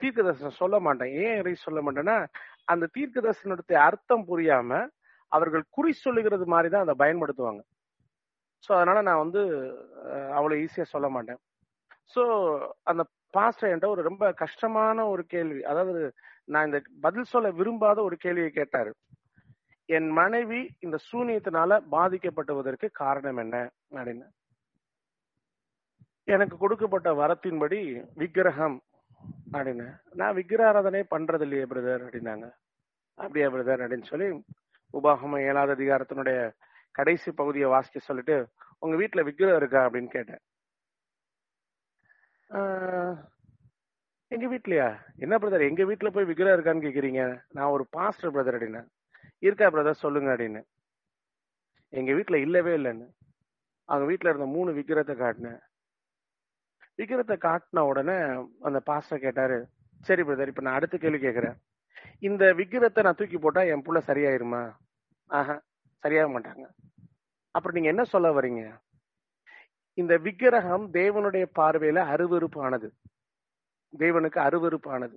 தீர்க்க 0.00 0.26
தரிசனம் 0.26 0.60
சொல்ல 0.62 0.76
மாட்டேன். 0.86 1.12
ஏன் 1.24 1.42
ரீஸ் 1.46 1.66
சொல்ல 1.66 1.80
மாட்டேன்னா 1.86 2.16
அந்த 2.68 2.86
தீர்க்க 2.86 3.78
அர்த்தம் 3.78 4.26
புரியாம 4.28 4.88
அவர்கள் 5.28 5.64
குறி 5.70 5.92
சொல்லுகிறது 5.92 6.46
மாதிரி 6.46 6.68
தான் 6.68 6.84
அதை 6.86 6.94
பயன்படுத்துவாங்க. 6.98 7.62
ஸோ 8.64 8.70
அதனால 8.76 9.02
நான் 9.02 9.22
வந்து 9.24 9.40
அவ்வளோ 10.36 10.36
அவ்வளவு 10.36 10.60
ஈஸியா 10.64 10.82
சொல்ல 10.82 11.08
மாட்டேன். 11.08 11.40
ஸோ 12.14 12.22
அந்த 12.82 13.02
பாஸ்டர் 13.30 13.68
என்கிட்ட 13.70 13.86
ஒரு 13.86 14.02
ரொம்ப 14.02 14.32
கஷ்டமான 14.32 15.06
ஒரு 15.08 15.26
கேள்வி. 15.26 15.62
அதாவது 15.62 16.14
நான் 16.44 16.64
இந்த 16.64 16.82
பதில் 17.00 17.24
சொல்ல 17.24 17.50
விரும்பாத 17.50 18.02
ஒரு 18.02 18.16
கேள்வியை 18.16 18.50
கேட்டாரு. 18.50 18.92
என் 19.88 20.10
மனைவி 20.10 20.60
இந்த 20.80 20.98
சூனியத்தினால 21.12 21.80
பாதிக்கப்பட்டுவதற்கு 21.90 22.90
காரணம் 22.92 23.36
என்ன? 23.36 23.70
அப்படின்னு. 23.90 24.26
எனக்கு 26.24 26.56
கொடுக்கப்பட்ட 26.58 27.12
வரத்தின்படி 27.12 28.04
விக்கிரகம் 28.14 28.82
அப்படின்னு 29.52 29.86
நான் 30.12 30.36
விக்கிராராதனை 30.36 31.04
பண்றது 31.10 31.40
இல்லையே 31.40 31.64
பிரதர் 31.64 32.04
அப்படின்னாங்க. 32.04 32.46
அப்படியா 33.18 33.48
பிரதர் 33.48 33.82
அப்படின்னு 33.84 34.04
சொல்லி 34.04 34.44
உபாகம 34.94 35.40
ஏழாவது 35.40 35.74
அதிகாரத்தினுடைய 35.74 36.38
கடைசி 36.90 37.32
பகுதியை 37.32 37.68
வாசிக்க 37.68 37.98
சொல்லிட்டு 37.98 38.48
உங்க 38.78 38.96
வீட்டுல 38.96 39.24
விக்கிரகம் 39.24 39.56
இருக்கா 39.56 39.88
அப்படின்னு 39.88 40.08
கேட்டேன். 40.08 40.42
ஆஹ், 42.50 43.16
எங்க 44.28 44.46
வீட்லயா? 44.46 44.88
என்ன 45.16 45.38
பிரதர் 45.38 45.68
எங்க 45.68 45.82
வீட்டுல 45.82 46.10
போய் 46.10 46.24
விக்கிரகம் 46.24 46.58
இருக்கான்னு 46.58 46.84
கேக்குறீங்க? 46.84 47.42
நான் 47.48 47.70
ஒரு 47.70 47.86
பாஸ்டர் 47.90 48.32
பிரதர் 48.32 48.56
அப்படின்னு. 48.56 48.86
இருக்கா 49.38 49.66
பிரதர் 49.66 50.02
சொல்லுங்க 50.04 50.36
அப்படின்னு. 50.36 50.62
எங்க 51.92 52.12
வீட்டுல 52.12 52.34
இல்லவே 52.34 52.76
இல்லைன்னு. 52.76 53.06
அவங்க 53.88 54.12
வீட்டுல 54.12 54.28
இருந்த 54.28 54.46
மூணு 54.46 54.72
விக்கிரத்தை 54.72 55.16
காட்டினேன். 55.16 55.60
விக்கிரத்தை 56.98 57.36
காட்டின 57.38 57.84
உடனே 57.90 58.16
அந்த 58.62 58.78
பாஸ்டர் 58.80 59.24
கேட்டாரு 59.24 59.58
சரி 60.00 60.22
பிரதர் 60.22 60.48
இப்ப 60.48 60.62
நான் 60.62 60.74
அடுத்த 60.74 60.96
கேள்வி 60.96 61.18
கேக்குறேன். 61.18 61.56
இந்த 62.20 62.44
விக்கிரத்தை 62.52 63.02
நான் 63.02 63.18
தூக்கி 63.18 63.38
போட்டா 63.38 63.62
என் 63.72 63.84
புள்ள 63.86 63.98
சரியாயிருமா? 64.08 64.62
ஆஹா 65.30 65.56
சரியாக 66.04 66.28
மாட்டாங்க. 66.28 66.64
அப்புறம் 67.54 67.74
நீங்க 67.74 67.88
என்ன 67.88 68.04
சொல்ல 68.04 68.28
வரீங்க 68.32 68.62
இந்த 69.98 70.14
விக்கிரகம் 70.16 70.84
தேவனுடைய 70.92 71.44
பார்வையில 71.58 72.02
அருவறுப்பானது 72.12 72.88
தேவனுக்கு 73.92 74.38
அருவறுப்பானது 74.40 75.16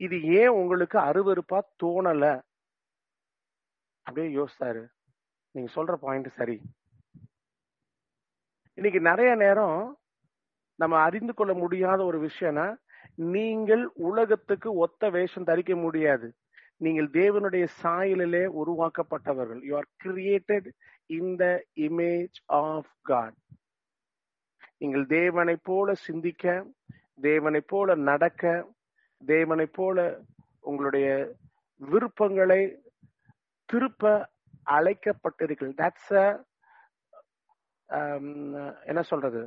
இது 0.00 0.16
ஏன் 0.40 0.54
உங்களுக்கு 0.60 0.98
அருவறுப்பா 1.00 1.58
தோணல? 1.82 2.24
அப்படியே 4.06 4.28
யோசித்தாரு 4.38 4.82
நீங்க 5.54 5.68
சொல்ற 5.74 5.94
பாயிண்ட் 5.96 6.28
சரி. 6.38 6.56
இன்னைக்கு 8.78 9.00
நிறைய 9.00 9.30
நேரம் 9.34 9.80
நம்ம 10.78 10.94
அறிந்து 11.06 11.32
கொள்ள 11.34 11.52
முடியாத 11.54 12.00
ஒரு 12.04 12.18
விஷயம்னா 12.28 12.66
நீங்கள் 13.34 13.84
உலகத்துக்கு 14.08 14.68
ஒத்த 14.84 15.10
வேஷம் 15.10 15.48
தரிக்க 15.50 15.72
முடியாது. 15.76 16.28
நீங்கள் 16.84 17.08
தேவனுடைய 17.20 17.64
சாயலிலே 17.82 18.44
உருவாக்கப்பட்டவர்கள். 18.62 19.60
You 19.68 19.74
are 19.80 19.88
created 20.04 20.68
in 21.18 21.32
the 21.42 21.46
image 21.88 22.38
of 22.62 22.92
God 23.10 23.38
நீங்கள் 24.82 25.04
தேவனை 25.18 25.56
போல 25.68 25.94
சிந்திக்க 26.06 26.54
தேவனை 27.28 27.60
போல 27.72 27.94
நடக்க 28.10 28.44
தேவனை 29.22 29.66
போல 29.78 29.98
உங்களுடைய 30.70 31.08
விருப்பங்களை 31.80 32.62
திருப்ப 33.68 34.10
அழைக்கப்பட்டிருக்கிறது 34.76 35.74
தட்ஸ் 35.82 36.12
um, 37.88 38.26
என்ன 38.90 39.00
சொல்றது? 39.02 39.42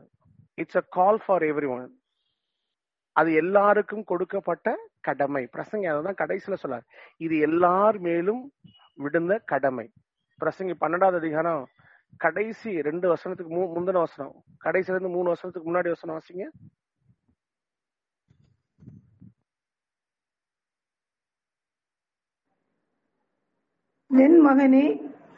It's 0.61 0.79
a 0.81 0.83
call 0.97 1.19
for 1.25 1.45
everyone 1.75 1.85
அது 3.19 3.29
எல்லாருக்கும் 3.41 4.03
கொடுக்கப்பட்ட 4.11 4.69
கடமை. 5.07 5.41
பிரசங்க 5.55 5.85
அதான் 5.91 6.21
கடைசியில 6.21 6.55
சொல்லார். 6.63 6.85
இது 7.25 7.35
எல்லார் 7.47 7.97
மேலும் 8.07 8.41
விடுந்த 9.03 9.33
கடமை. 9.51 9.87
பிரசங்கி 10.41 10.73
பன்னெண்டாவது 10.83 11.19
அதிகாரம் 11.21 11.63
கடைசி 12.23 12.71
ரெண்டு 12.87 13.05
வசனத்துக்கு 13.13 13.53
மூ 13.57 13.63
முந்தின 13.75 14.01
வசனம். 14.07 14.35
கடைசில 14.65 14.95
இருந்து 14.95 15.15
மூணு 15.17 15.27
வசனத்துக்கு 15.33 15.69
முன்னாடி 15.69 15.89
வசனம் 15.95 16.17
வாசிங்க. 16.17 16.45
என் 24.11 24.39
மகனே 24.47 24.85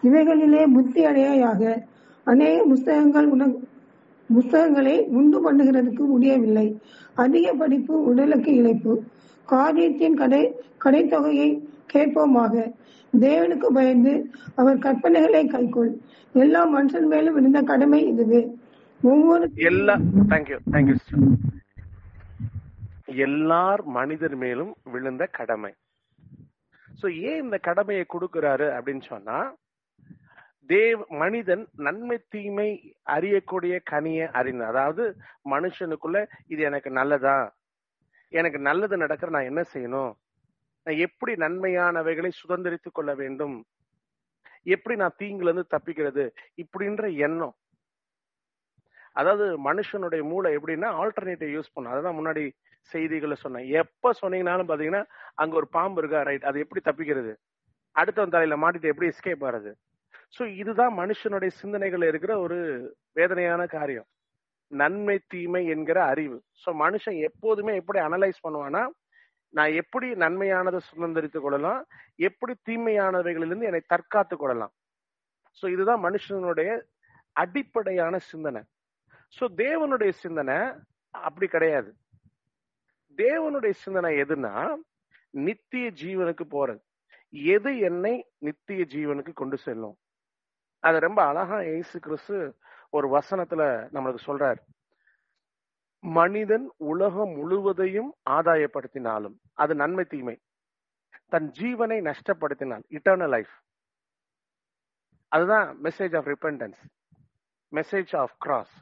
இவைகளிலே 0.07 0.63
புத்தி 0.73 1.01
அடையாயாக 1.09 1.61
அநேக 2.27 2.57
புஸ்தகங்கள் 2.71 3.27
உனக்கு 3.35 3.59
புஸ்தகங்களை 4.33 4.95
உண்டு 5.19 5.37
பண்ணுகிறதுக்கு 5.45 6.03
முடியவில்லை. 6.13 6.67
அதிக 7.23 7.53
படிப்பு 7.61 7.95
உடலுக்கு 8.09 8.51
இழைப்பு 8.61 8.93
காரியத்தின் 9.53 10.19
கடை 10.21 10.41
கடைத்தொகையை 10.85 11.49
கேட்போமாக. 11.93 12.53
தேவனுக்கு 13.25 13.67
பயந்து 13.77 14.13
அவர் 14.61 14.83
கற்பனைகளை 14.85 15.43
கைக்கொள். 15.53 15.91
எல்லா 16.43 16.61
மனுஷன் 16.73 17.07
மேலும் 17.13 17.35
விழுந்த 17.37 17.61
கடமை 17.71 18.01
இதுவே. 18.11 18.41
ஒவ்வொரு 19.01 19.45
எல்லா 19.69 19.95
தேங்க்யூ 20.33 20.57
தேங்க்யூ 20.71 20.97
எல்லார் 23.25 23.81
மனிதர் 23.97 24.35
மேலும் 24.43 24.71
விழுந்த 24.93 25.23
கடமை. 25.37 25.71
சோ 26.99 27.07
ஏன் 27.29 27.41
இந்த 27.43 27.57
கடமையை 27.67 28.03
கொடுக்கிறாரு 28.13 28.67
அப்படின்னு 28.75 29.03
சொன்னா 29.11 29.37
தேவ் 30.69 31.07
மனிதன் 31.07 31.67
நன்மை 31.75 32.25
தீமை 32.29 32.95
அறியக்கூடிய 33.05 33.79
கனியை 33.91 34.27
அறிந்த 34.31 34.67
அதாவது 34.67 35.15
மனுஷனுக்குள்ள 35.49 36.27
இது 36.47 36.61
எனக்கு 36.63 36.89
நல்லதா? 36.91 37.55
எனக்கு 38.29 38.59
நல்லது 38.59 38.97
நடக்கிற 38.97 39.31
நான் 39.31 39.43
என்ன 39.43 39.61
செய்யணும்? 39.73 40.11
நான் 40.83 40.97
எப்படி 40.97 41.33
நன்மையானவைகளை 41.33 42.31
சுதந்திரித்துக் 42.31 42.93
கொள்ள 42.93 43.15
வேண்டும்? 43.15 43.65
எப்படி 44.63 44.95
நான் 44.95 45.15
தீங்குல 45.19 45.49
இருந்து 45.49 45.65
தப்பிக்கிறது? 45.69 46.31
இப்படின்ற 46.55 47.15
எண்ணம். 47.17 47.55
அதாவது 49.11 49.73
மனுஷனுடைய 49.73 50.23
மூளை 50.23 50.57
எப்படின்னா 50.57 50.89
ஆல்டர்னேட்டிவ் 51.01 51.53
யூஸ் 51.55 51.73
பண்ணும். 51.73 51.93
அதான் 51.93 52.17
முன்னாடி 52.19 52.51
செய்திகளை 52.81 53.35
சொன்னேன். 53.35 53.67
எப்ப 53.67 54.11
சொன்னீங்கனாலும் 54.21 54.69
பாத்தீங்கன்னா 54.69 55.05
அங்க 55.35 55.55
ஒரு 55.55 55.67
பாம்பு 55.67 56.01
இருக்கா? 56.01 56.21
ரைட் 56.21 56.43
அது 56.43 56.59
எப்படி 56.59 56.81
தப்பிக்கிறது? 56.85 57.35
அடுத்தவன் 57.95 58.29
தலையில 58.29 58.57
மாட்டிட்டு 58.57 58.91
எப்படி 58.91 59.09
எஸ்கேப் 59.09 59.45
ஆறது? 59.51 59.73
சோ 60.35 60.55
இதுதான் 60.55 60.97
மனுஷனுடைய 60.97 61.47
சிந்தனைகள் 61.47 62.01
இருக்கிற 62.01 62.39
ஒரு 62.39 62.57
வேதனையான 63.11 63.65
காரியம். 63.65 64.05
நன்மை 64.67 65.19
தீமை 65.27 65.65
என்கிற 65.65 66.03
அறிவு. 66.03 66.43
சோ 66.65 66.69
மனுஷன் 66.69 67.17
எப்போதுமே 67.19 67.75
எப்படி 67.75 67.99
அனலைஸ் 67.99 68.41
பண்ணுவானா 68.47 68.87
நான் 69.49 69.71
எப்படி 69.71 70.11
நன்மையானதை 70.11 70.79
சுதந்திரித்துக் 70.95 71.41
கொள்ளலாம் 71.41 71.85
எப்படி 72.15 72.55
தீமையானவைகளிலிருந்து 72.69 73.63
என்னை 73.63 73.81
தற்காத்துக் 73.87 74.39
கொள்ளலாம். 74.39 74.71
சோ 75.61 75.71
இதுதான் 75.71 76.03
மனுஷனுடைய 76.03 76.81
அடிப்படையான 77.31 78.17
சிந்தனை. 78.17 78.61
சோ 79.39 79.43
தேவனுடைய 79.55 80.09
சிந்தனை 80.09 80.57
அப்படி 81.09 81.47
கிடையாது. 81.47 81.95
தேவனுடைய 83.15 83.69
சிந்தனை 83.69 84.21
எதுனா 84.21 84.75
நித்திய 85.29 85.91
ஜீவனுக்கு 86.03 86.43
போறது. 86.51 86.81
எது 87.29 87.77
என்னை 87.77 88.25
நித்திய 88.37 88.85
ஜீவனுக்கு 88.89 89.33
கொண்டு 89.33 89.57
செல்லும்? 89.57 89.97
அது 90.83 90.97
ரொம்ப 90.99 91.19
அழகா 91.25 91.57
இயேசு 91.61 91.97
கிறிஸ்து 91.99 92.37
ஒரு 92.89 93.07
வசனத்துல 93.15 93.61
நம்மளுக்கு 93.95 94.21
சொல்றாரு. 94.25 94.59
மனிதன் 96.03 96.67
உலகம் 96.91 97.33
முழுவதையும் 97.37 98.11
ஆதாயப்படுத்தினாலும் 98.29 99.35
அது 99.53 99.73
நன்மை 99.75 100.05
தீமை. 100.05 100.35
தன் 101.33 101.47
ஜீவனை 101.59 101.97
நஷ்டப்படுத்தினால் 102.09 102.83
இட்டர்னல் 102.97 103.33
லைஃப் 103.35 103.55
அதுதான் 105.31 105.67
message 105.85 106.13
of 106.17 106.29
repentance 106.33 106.81
message 107.71 108.13
of 108.21 108.35
cross 108.43 108.75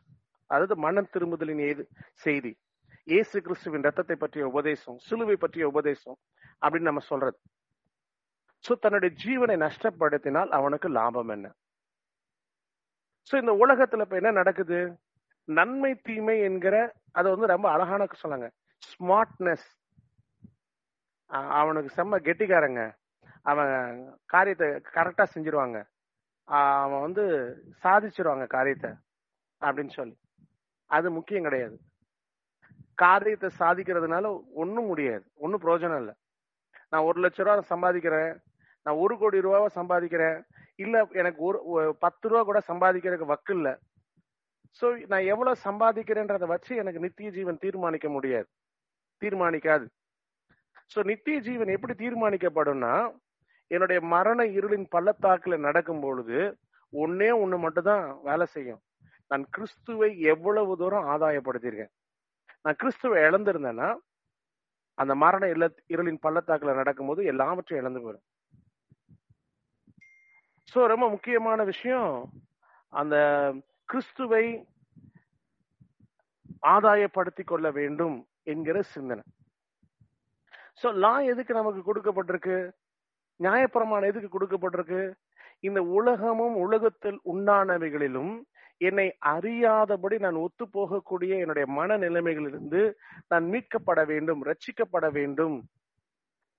அதாவது 0.50 0.76
மனம் 0.86 1.12
திரும்புதலின் 1.14 1.62
ஏது 1.70 1.84
செய்தி. 2.26 2.52
இயேசு 3.08 3.38
கிறிஸ்துவின் 3.42 3.86
ரத்தத்தை 3.88 4.16
பற்றிய 4.16 4.44
உபதேசம் 4.48 4.98
சிலுவை 5.08 5.36
பற்றிய 5.36 5.66
உபதேசம் 5.68 6.18
அப்படின்னு 6.66 6.90
நம்ம 6.90 7.04
சொல்றது. 7.12 7.38
சோ 8.64 8.74
தன்னுடைய 8.84 9.12
ஜீவனை 9.24 9.56
நஷ்டப்படுத்தினால் 9.66 10.52
அவனுக்கு 10.60 10.88
லாபம் 10.90 11.32
என்ன? 11.36 11.48
சோ 13.30 13.34
இந்த 13.42 13.54
உலகத்துல 13.64 14.06
இப்ப 14.06 14.16
என்ன 14.16 14.32
நடக்குது? 14.32 14.80
நன்மை 15.48 15.92
தீமை 16.08 16.36
என்கிற 16.40 16.76
அதை 17.12 17.28
வந்து 17.32 17.48
ரொம்ப 17.48 17.68
அழகான 17.72 18.08
சொன்னாங்க 18.24 18.48
ஸ்மார்ட்னஸ் 18.84 19.68
அவனுக்கு 21.60 21.90
செம்ம 21.96 22.18
கெட்டிக்காரங்க. 22.28 22.82
அவன் 23.42 23.74
காரியத்தை 24.26 24.68
கரெக்டா 24.96 25.26
செஞ்சிருவாங்க. 25.36 25.78
அவன் 26.84 27.02
வந்து 27.02 27.24
சாதிச்சிருவாங்க 27.84 28.46
காரியத்தை 28.48 28.92
அப்படின்னு 29.62 29.90
சொல்லி. 29.90 30.16
அது 30.90 31.12
முக்கியம் 31.12 31.44
கிடையாது. 31.44 31.78
காரியத்தை 32.96 33.50
சாதிக்கிறதுனால 33.60 34.26
ஒன்றும் 34.54 34.86
முடியாது. 34.86 35.26
ஒன்றும் 35.36 35.62
பிரயோஜனம் 35.62 36.00
இல்லை. 36.00 36.14
நான் 36.90 37.04
ஒரு 37.04 37.18
லட்ச 37.22 37.44
ரூபா 37.44 37.56
சம்பாதிக்கிறேன். 37.74 38.34
நான் 38.86 38.96
ஒரு 38.96 39.18
கோடி 39.18 39.38
ரூபாவை 39.40 39.70
சம்பாதிக்கிறேன். 39.76 40.38
இல்ல 40.80 40.96
எனக்கு 41.22 41.42
ஒரு 41.48 41.60
பத்து 42.00 42.26
ரூபா 42.30 42.42
கூட 42.44 42.60
சம்பாதிக்கிறதுக்கு 42.70 43.34
வக்கு 43.34 43.54
இல்ல. 43.58 43.70
ஸோ 44.82 44.86
நான் 45.12 45.28
எவ்வளவு 45.34 45.64
சம்பாதிக்கிறேன்றத 45.68 46.46
வச்சு 46.46 46.72
எனக்கு 46.76 47.04
நித்திய 47.06 47.30
ஜீவன் 47.32 47.62
தீர்மானிக்க 47.66 48.08
முடியாது. 48.10 48.48
தீர்மானிக்காது. 49.22 49.86
ஸோ 50.94 51.00
நித்திய 51.12 51.38
ஜீவன் 51.40 51.76
எப்படி 51.76 51.94
தீர்மானிக்கப்படும்னா 52.04 52.94
என்னுடைய 53.72 54.00
மரண 54.16 54.40
இருளின் 54.58 54.88
பள்ளத்தாக்குல 54.96 55.56
நடக்கும் 55.68 56.02
பொழுது 56.02 56.40
ஒன்னே 56.94 57.30
ஒண்ணு 57.44 57.58
மட்டும்தான் 57.58 58.04
வேலை 58.24 58.46
செய்யும். 58.46 58.82
நான் 59.32 59.46
கிறிஸ்துவை 59.56 60.10
எவ்வளவு 60.34 60.74
தூரம் 60.78 61.08
ஆதாயப்படுத்தியிருக்கேன்? 61.14 61.94
நான் 62.66 62.80
கிறிஸ்துவை 62.82 63.18
இழந்திருந்தேன்னா 63.28 63.90
அந்த 64.98 65.14
மரண 65.24 65.44
இல்ல 65.54 65.66
இருளின் 65.94 66.24
பள்ளத்தாக்குல 66.26 66.76
நடக்கும்போது 66.82 67.22
எல்லாவற்றையும் 67.32 67.82
இழந்து 67.84 68.02
போயிடும். 68.04 68.26
சோ 70.72 70.86
ரொம்ப 70.94 71.06
முக்கியமான 71.10 71.64
விஷயம் 71.64 72.14
அந்த 72.94 73.16
கிறிஸ்துவை 73.86 74.46
ஆதாயப்படுத்தி 76.74 77.44
கொள்ள 77.44 77.68
வேண்டும் 77.72 78.16
என்கிற 78.44 78.78
சிந்தனை. 78.94 79.24
சோ 80.82 80.88
லா 81.04 81.14
எதுக்கு 81.32 81.54
நமக்கு 81.54 81.82
கொடுக்கப்பட்டிருக்கு? 81.82 82.58
நியாயப்பிரமாணம் 83.40 84.12
எதுக்கு 84.12 84.30
கொடுக்கப்பட்டிருக்கு? 84.36 85.02
இந்த 85.60 85.80
உலகமும் 85.98 86.56
உலகத்தில் 86.56 87.20
உண்டானவைகளிலும் 87.34 88.34
என்னை 88.82 89.06
அறியாதபடி 89.34 90.16
நான் 90.20 90.42
ஒத்து 90.46 90.66
போகக்கூடிய 90.66 91.34
என்னுடைய 91.44 91.66
மன 91.78 91.98
நிலைமைகளிலிருந்து 91.98 92.82
நான் 93.28 93.46
மீட்கப்பட 93.54 94.02
வேண்டும் 94.06 94.42
ரட்சிக்கப்பட 94.46 95.06
வேண்டும். 95.12 95.56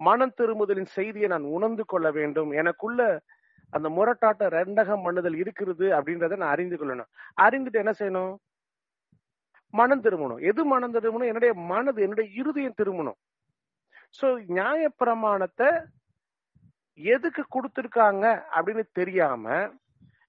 மனம் 0.01 0.37
திரும்புதலின் 0.41 0.91
செய்தியை 0.97 1.29
நான் 1.29 1.47
உணர்ந்து 1.57 1.85
கொள்ள 1.85 2.07
வேண்டும். 2.11 2.51
எனக்குள்ள 2.53 3.01
அந்த 3.73 3.89
முரட்டாட்ட 3.97 4.49
ரெண்டகம் 4.59 5.05
மண்ணுதல் 5.07 5.39
இருக்கிறது 5.43 5.87
அப்படின்றத 5.97 6.37
நான் 6.43 6.55
அறிந்து 6.55 6.77
கொள்ளணும். 6.77 7.11
அறிந்துட்டு 7.45 7.83
என்ன 7.83 7.95
செய்யணும்? 8.01 8.35
மனம் 9.75 10.05
திரும்பணும். 10.05 10.41
எது 10.51 10.61
மனம் 10.73 10.95
திரும்பணும்? 10.97 11.31
என்னுடைய 11.31 11.53
மனது 11.73 12.03
என்னுடைய 12.07 12.27
இருதயம் 12.41 12.79
திரும்பணும். 12.81 13.19
சோ 14.19 14.27
நியாயப்பிரமாணத்தை 14.59 15.69
எதுக்கு 16.99 17.43
கொடுத்துருக்காங்க 17.55 18.27
அப்படின்னு 18.57 18.85
தெரியாம 18.99 19.55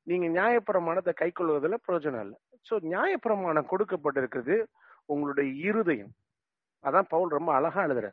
நீங்க 0.09 0.27
நியாயப்பிரமாணத்தை 0.37 1.13
கை 1.13 1.29
கொள்வதில் 1.31 1.83
பிரயோஜனம் 1.85 2.23
இல்லை. 2.25 2.37
சோ 2.69 2.75
நியாயப்பிரமாணம் 2.93 3.69
கொடுக்கப்பட்டிருக்கிறது 3.71 4.55
உங்களுடைய 5.05 5.49
இருதயம். 5.69 6.13
அதான் 6.83 7.11
பவுல் 7.13 7.35
ரொம்ப 7.37 7.51
அழகா 7.57 7.81
எழுதுற 7.87 8.07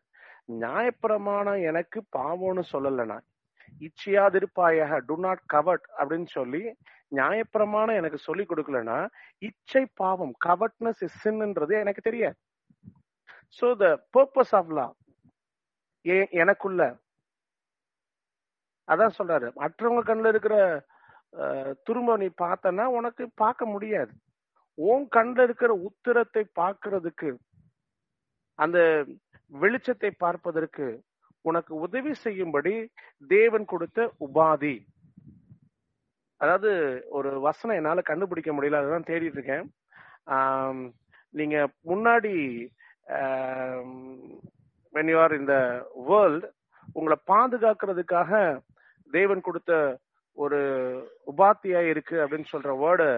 நியாயப்பிரமாணம் 0.62 1.60
எனக்கு 1.70 1.98
பாவம்னு 2.16 2.62
சொல்லலைனா 2.72 3.16
இச்சையாதிருப்பாயாக 3.86 4.98
டு 5.08 5.14
நாட் 5.26 5.42
கவர்ட் 5.54 5.86
அப்படின்னு 5.98 6.28
சொல்லி 6.38 6.62
நியாயப்பிரமாணம் 7.18 7.98
எனக்கு 8.00 8.18
சொல்லி 8.26 8.44
கொடுக்கலன்னா 8.50 8.98
இச்சை 9.48 9.84
பாவம் 10.00 10.34
கவர்ட்னஸ் 10.46 11.04
சின்ன்றது 11.22 11.74
எனக்கு 11.82 12.02
தெரியாது. 12.08 12.36
So 13.58 13.66
the 13.82 13.86
purpose 14.16 14.54
of 14.58 14.72
law 14.78 14.86
எனக்குள்ள 16.42 16.82
அதான் 18.88 19.16
சொல்றாரு. 19.18 19.46
மற்றவங்க 19.60 20.02
கண்ணில் 20.08 20.32
இருக்கிற 20.32 20.56
துரும்ப 21.86 22.16
நீ 22.22 22.28
பார்த்தனா 22.42 22.84
உனக்கு 22.98 23.24
பார்க்க 23.42 23.72
முடியாது. 23.74 24.12
உன் 24.78 25.04
கண்ணில் 25.16 25.44
இருக்கிற 25.46 25.72
உத்திரத்தை 25.88 26.42
பார்க்கறதுக்கு 26.60 27.30
அந்த 28.58 28.78
வெளிச்சத்தை 29.52 30.10
பார்ப்பதற்கு 30.24 30.86
உனக்கு 31.48 31.72
உதவி 31.86 32.12
செய்யும்படி 32.24 32.74
தேவன் 33.34 33.64
கொடுத்த 33.72 33.98
உபாதி. 34.26 34.76
அதாவது 36.40 36.70
ஒரு 37.16 37.30
வசனம் 37.48 37.78
என்னால 37.80 38.02
கண்டுபிடிக்க 38.10 38.50
முடியல 38.52 38.80
அதுதான் 38.80 39.08
தேடிட்டு 39.10 39.38
இருக்கேன். 39.38 39.66
நீங்க 41.38 41.56
முன்னாடி 41.90 42.34
வென் 44.94 45.10
யூ 45.12 45.18
ஆர் 45.24 45.34
இந்த 45.40 45.54
வேர்ல்ட் 46.08 46.46
உங்களை 46.98 47.16
பாதுகாக்கிறதுக்காக 47.32 48.32
தேவன் 49.10 49.46
கொடுத்த 49.48 49.72
ஒரு 50.38 50.60
உபாத்தியா 51.30 51.80
இருக்கு 51.92 52.16
அப்படின்னு 52.22 52.52
சொல்ற 52.52 52.70
வேர்டை 52.82 53.10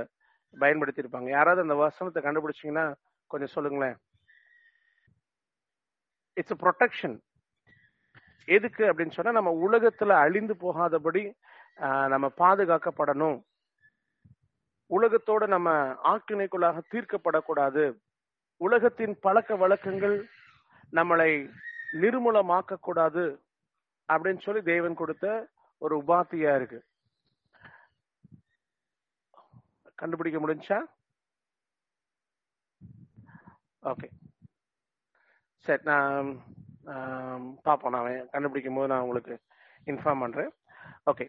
பயன்படுத்தி 0.57 1.03
இருப்பாங்க 1.03 1.31
யாராவது 1.37 1.65
அந்த 1.65 1.77
வசனத்தை 1.85 2.21
கண்டுபிடிச்சீங்கன்னா 2.25 2.87
கொஞ்சம் 3.31 3.55
சொல்லுங்களேன். 3.55 3.97
இட்ஸ் 6.41 6.61
ப்ரொடெக்ஷன் 6.65 7.17
எதுக்கு 8.45 8.85
அப்படின்னு 8.85 9.17
சொன்னா 9.17 9.33
நம்ம 9.33 9.53
உலகத்துல 9.67 10.09
அழிந்து 10.25 10.57
போகாதபடி 10.57 11.23
நம்ம 12.13 12.27
பாதுகாக்கப்படணும். 12.43 13.39
உலகத்தோட 14.89 15.47
நம்ம 15.47 15.71
ஆக்கினைக்குள்ளாக 16.13 16.83
தீர்க்கப்படக்கூடாது. 16.93 17.85
உலகத்தின் 18.57 19.19
பழக்க 19.21 19.57
வழக்கங்கள் 19.57 20.17
நம்மளை 20.93 21.31
நிர்மூலமாக்க 21.93 22.79
கூடாது 22.81 23.25
அப்படின்னு 24.13 24.41
சொல்லி 24.41 24.63
தேவன் 24.63 24.95
கொடுத்த 24.95 25.49
ஒரு 25.79 26.03
உபாத்தியா 26.03 26.55
இருக்கு. 26.55 26.85
கண்டுபிடிக்க 29.95 30.39
முடிஞ்சா? 30.41 30.79
ஓகே. 33.83 34.09
சரி 35.65 35.83
நான் 35.85 36.29
பார்ப்போம். 37.67 37.95
நான் 37.97 38.31
கண்டுபிடிக்கும் 38.35 38.79
போது 38.79 38.91
நான் 38.93 39.05
உங்களுக்கு 39.07 39.35
இன்ஃபார்ம் 39.93 40.23
பண்றேன். 40.25 40.51
ஓகே 41.11 41.27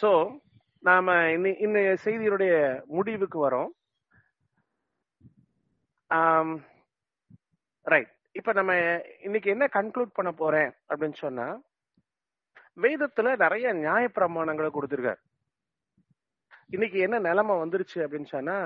ஸோ 0.00 0.10
நாம 0.88 1.14
இன்னி 1.36 1.50
இன்னைய 1.66 1.90
செய்தியுடைய 2.04 2.54
முடிவுக்கு 2.96 3.38
வரோம். 3.46 3.70
ரைட் 7.92 8.10
இப்ப 8.38 8.52
நம்ம 8.58 8.72
இன்னைக்கு 9.26 9.48
என்ன 9.54 9.64
கன்க்ளூட் 9.76 10.16
பண்ண 10.18 10.30
போறேன் 10.40 10.70
அப்படின்னு 10.90 11.18
சொன்னா 11.24 11.46
வேதத்துல 12.84 13.32
நிறைய 13.44 13.72
நியாய 13.80 14.04
பிரமாணங்களை 14.16 14.68
கொடுத்திருக்காரு. 14.74 15.20
இன்னைக்கு 16.74 16.98
என்ன 17.06 17.16
நிலைமை 17.28 17.54
வந்துருச்சு 17.62 17.98
அப்படின்னு 18.04 18.28
சொன்னா 18.36 18.56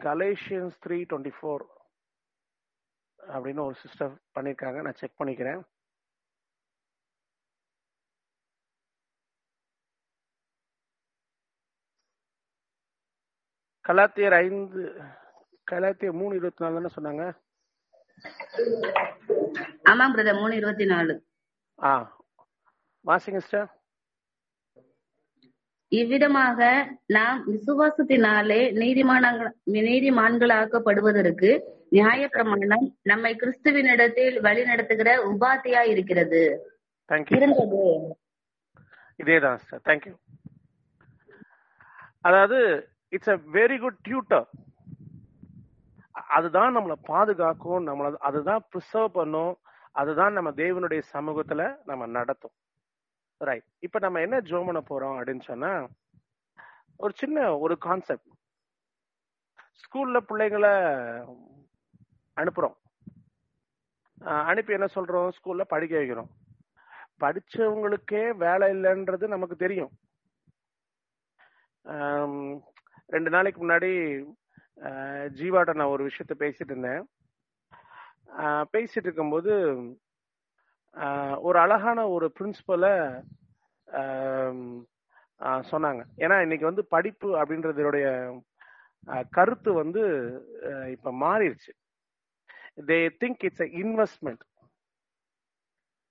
கலேஷியன்ஸ் 0.00 0.78
த்ரீ 0.86 1.04
டுவெண்ட்டி 1.10 1.32
ஃபோர் 1.42 1.66
அப்படின்னு 3.18 3.60
ஒரு 3.60 3.74
சிஸ்டர் 3.74 4.12
பண்ணியிருக்காங்க. 4.34 4.82
நான் 4.82 4.94
செக் 4.94 5.20
பண்ணிக்கிறேன். 5.20 5.62
கலாத்தியர் 13.88 14.34
ஐந்து 14.34 15.00
கலாத்தியர் 15.70 16.12
மூணு 16.12 16.36
இருபத்தி 16.36 16.64
நாலு 16.64 16.90
தானே 16.90 17.18
சொன்னாங்க? 17.18 17.38
ஆமாம் 19.82 20.16
பிரதர் 20.16 20.34
மூணு 20.34 20.56
இருபத்தி 20.56 20.86
நாலு. 20.86 21.26
ஆ. 21.82 22.16
வாசிங்க 23.06 23.38
சிஸ்டர் 23.38 23.79
இவ்விதமாக 25.92 26.58
நாம் 27.06 27.38
விசுவாசத்தினாலே 27.46 28.60
நீதிமானங்கள் 28.80 29.52
நீதிமான்களாக்கப்படுவதற்கு 29.72 31.50
நியாயப்பிரமாணம் 31.90 32.86
நம்மை 33.02 33.32
கிறிஸ்துவினிடத்தில் 33.34 34.40
வழி 34.40 34.64
நடத்துகிற 34.64 35.10
உபாத்தியா 35.32 35.80
இருக்கிறது. 35.86 36.42
இருந்தது. 37.36 37.82
இதேதான் 39.18 39.60
சார் 39.68 39.80
தேங்க்யூ 39.84 40.14
அதாவது 42.20 42.58
it's 43.08 43.32
a 43.34 43.36
very 43.52 43.78
good 43.78 44.00
tutor 44.02 44.46
அதுதான் 46.36 46.76
நம்மளை 46.76 46.96
பாதுகாக்கும் 47.02 47.86
நம்மள 47.86 48.14
அதுதான் 48.28 48.64
ப்ரிசர்வ் 48.72 49.12
பண்ணும் 49.12 49.52
அதுதான் 49.92 50.32
நம்ம 50.32 50.50
தேவனுடைய 50.50 51.02
சமூகத்துல 51.12 51.62
நம்ம 51.84 52.06
நடத்தும். 52.06 52.54
ரைட் 53.40 53.66
இப்ப 53.78 53.98
நம்ம 53.98 54.20
என்ன 54.20 54.40
ஜோம் 54.40 54.66
பண்ண 54.66 54.80
போறோம் 54.82 55.16
அப்படின்னு 55.18 55.42
சொன்னா 55.42 55.70
ஒரு 56.96 57.12
சின்ன 57.16 57.58
ஒரு 57.58 57.78
கான்செப்ட் 57.78 58.28
ஸ்கூல்ல 59.82 60.18
பிள்ளைங்களை 60.28 60.72
அனுப்புறோம். 62.36 62.76
அனுப்பி 64.50 64.72
என்ன 64.72 64.88
சொல்றோம்? 64.94 65.30
ஸ்கூல்ல 65.36 65.62
படிக்க 65.64 65.98
வைக்கிறோம். 65.98 66.30
படிச்சவங்களுக்கே 67.20 68.22
வேலை 68.36 68.66
இல்லைன்றது 68.72 69.26
நமக்கு 69.26 69.56
தெரியும். 69.56 69.92
ரெண்டு 73.08 73.30
நாளைக்கு 73.30 73.60
முன்னாடி 73.62 73.90
அஹ், 74.82 75.26
ஜீவாட்ட 75.38 75.74
நான் 75.74 75.92
ஒரு 75.94 76.02
விஷயத்த 76.06 76.34
பேசிட்டு 76.38 76.70
இருந்தேன். 76.70 77.02
பேசிட்டு 78.72 79.06
இருக்கும்போது 79.08 79.52
ஒரு 81.48 81.58
அழகான 81.64 81.98
ஒரு 82.14 82.26
பிரின்சிபலை 82.38 82.92
சொன்னாங்க. 85.72 86.02
ஏன்னா 86.24 86.36
இன்னைக்கு 86.44 86.70
வந்து 86.70 86.84
படிப்பு 86.94 87.28
அப்படின்றதோடைய 87.40 88.06
கருத்து 89.36 89.70
வந்து 89.82 90.02
இப்ப 90.94 91.12
மாறிடுச்சு. 91.24 91.72
They 92.90 92.98
think 93.22 93.44
it's 93.48 93.64
a 93.66 93.70
investment 93.82 94.42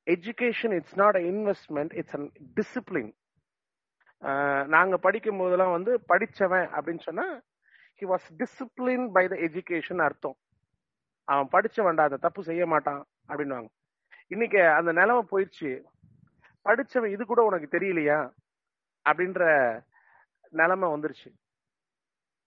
education 0.08 0.74
it's 0.78 0.98
not 1.02 1.18
a 1.22 1.24
investment 1.34 1.94
it's 2.02 2.16
an 2.20 2.28
discipline 2.58 3.12
நாங்க 4.76 4.96
படிக்கும் 5.06 5.40
போதெல்லாம் 5.42 5.76
வந்து 5.78 5.92
படிச்சவன் 6.12 6.68
அப்படின்னு 6.76 7.04
சொன்னா 7.10 7.28
he 8.02 8.06
was 8.14 8.28
discipline 8.42 9.06
by 9.16 9.24
the 9.34 9.36
education 9.48 10.02
அர்த்தம். 10.08 10.38
அவன் 11.28 11.50
படிச்சவன்டா 11.56 12.06
அந்த 12.10 12.20
தப்பு 12.26 12.42
செய்ய 12.50 12.64
மாட்டான் 12.74 13.02
அப்படின்னுவாங்க. 13.30 13.70
இன்னைக்கு 14.34 14.62
அந்த 14.78 14.92
நிலைமை 15.00 15.24
போயிடுச்சு. 15.32 15.72
படிச்சவன் 16.66 17.14
இது 17.16 17.24
கூட 17.26 17.42
உனக்கு 17.50 17.68
தெரியலையா? 17.76 18.20
அப்படின்ற 19.06 19.44
நிலைமை 20.60 20.88
வந்துருச்சு. 20.94 21.30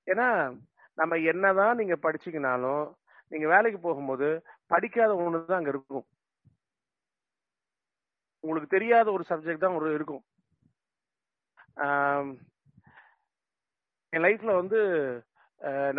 ஏன்னா 0.06 0.28
நம்ம 1.00 1.16
என்னதான் 1.32 1.78
நீங்க 1.80 1.96
படிச்சீங்கனாலும் 2.04 2.84
நீங்க 3.32 3.46
வேலைக்கு 3.54 3.78
போகும்போது 3.86 4.28
படிக்காத 4.72 5.12
ஒண்ணு 5.24 5.38
தான் 5.50 5.60
அங்க 5.60 5.72
இருக்கும். 5.74 6.04
உங்களுக்கு 8.44 8.74
தெரியாத 8.76 9.06
ஒரு 9.16 9.24
சப்ஜெக்ட் 9.30 9.64
தான் 9.64 9.78
ஒரு 9.80 9.88
இருக்கும். 9.98 10.22
என் 14.12 14.24
லைஃப்ல 14.26 14.52
வந்து 14.60 14.80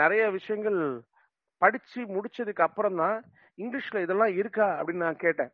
நிறைய 0.01 0.23
விஷயங்கள் 0.37 0.79
படிச்சு 1.61 1.99
முடிச்சதுக்கு 2.15 2.65
அப்புறம் 2.67 2.99
தான் 3.03 3.17
இங்கிலீஷ்ல 3.61 4.03
இதெல்லாம் 4.05 4.33
இருக்கா 4.41 4.67
அப்படின்னு 4.79 5.05
நான் 5.07 5.23
கேட்டேன். 5.25 5.51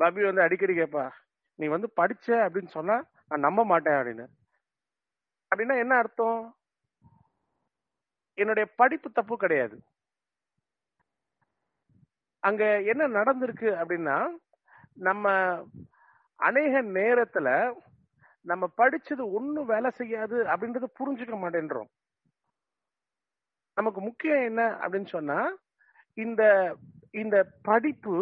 பபி 0.00 0.20
வந்து 0.24 0.42
அடிக்கடி 0.42 0.74
கேட்பா 0.78 1.04
நீ 1.58 1.66
வந்து 1.66 1.88
படிச்ச 2.00 2.26
அப்படின்னு 2.44 2.68
சொன்னா 2.68 2.96
நான் 3.28 3.44
நம்ப 3.46 3.64
மாட்டேன் 3.64 3.94
அப்படின்னு. 3.94 4.26
அப்படின்னா 5.50 5.74
என்ன 5.78 5.94
அர்த்தம்? 5.96 6.40
என்னுடைய 8.38 8.66
படிப்பு 8.76 9.08
தப்பு 9.12 9.36
கிடையாது. 9.36 9.76
அங்க 12.42 12.64
என்ன 12.82 13.02
நடந்திருக்கு 13.08 13.68
அப்படின்னா 13.80 14.16
நம்ம 14.94 15.32
அநேக 16.40 16.82
நேரத்துல 16.82 17.48
நம்ம 18.46 18.64
படிச்சது 18.76 19.24
ஒண்ணும் 19.32 19.64
வேலை 19.64 19.90
செய்யாது 19.90 20.38
அப்படின்றத 20.44 20.86
புரிஞ்சுக்க 20.98 21.34
மாட்டேன்றோம். 21.42 21.90
நமக்கு 23.76 24.00
முக்கியம் 24.00 24.42
என்ன 24.42 24.62
அப்படின்னு 24.82 25.06
சொன்னா 25.06 25.38
இந்த 26.18 26.42
இந்த 27.10 27.36
படிப்பு 27.62 28.16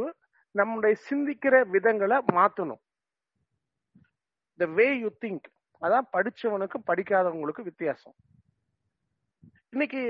நம்முடைய 0.58 0.94
சிந்திக்கிற 1.08 1.54
விதங்களை 1.74 2.16
மாத்தணும். 2.36 2.82
த 4.60 4.66
வே 4.78 4.86
யூ 5.02 5.10
திங்க் 5.24 5.46
அதான் 5.82 6.08
படிச்சவனுக்கும் 6.14 6.88
படிக்காதவங்களுக்கு 6.90 7.62
வித்தியாசம். 7.70 8.16
இன்னைக்கு 9.74 10.02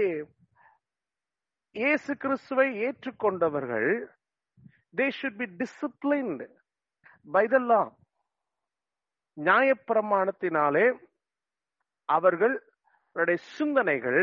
இயேசு 1.80 2.12
கிறிஸ்துவை 2.22 2.66
ஏற்றுக்கொண்டவர்கள் 2.86 3.90
they 4.99 5.07
should 5.18 5.38
be 5.43 5.47
disciplined 5.61 6.47
by 7.34 7.45
the 7.55 7.59
law 7.70 7.82
நியாயப்பிரமாணத்தினாலே 9.36 10.86
அவர்களுடைய 12.09 13.38
சிந்தனைகள் 13.57 14.22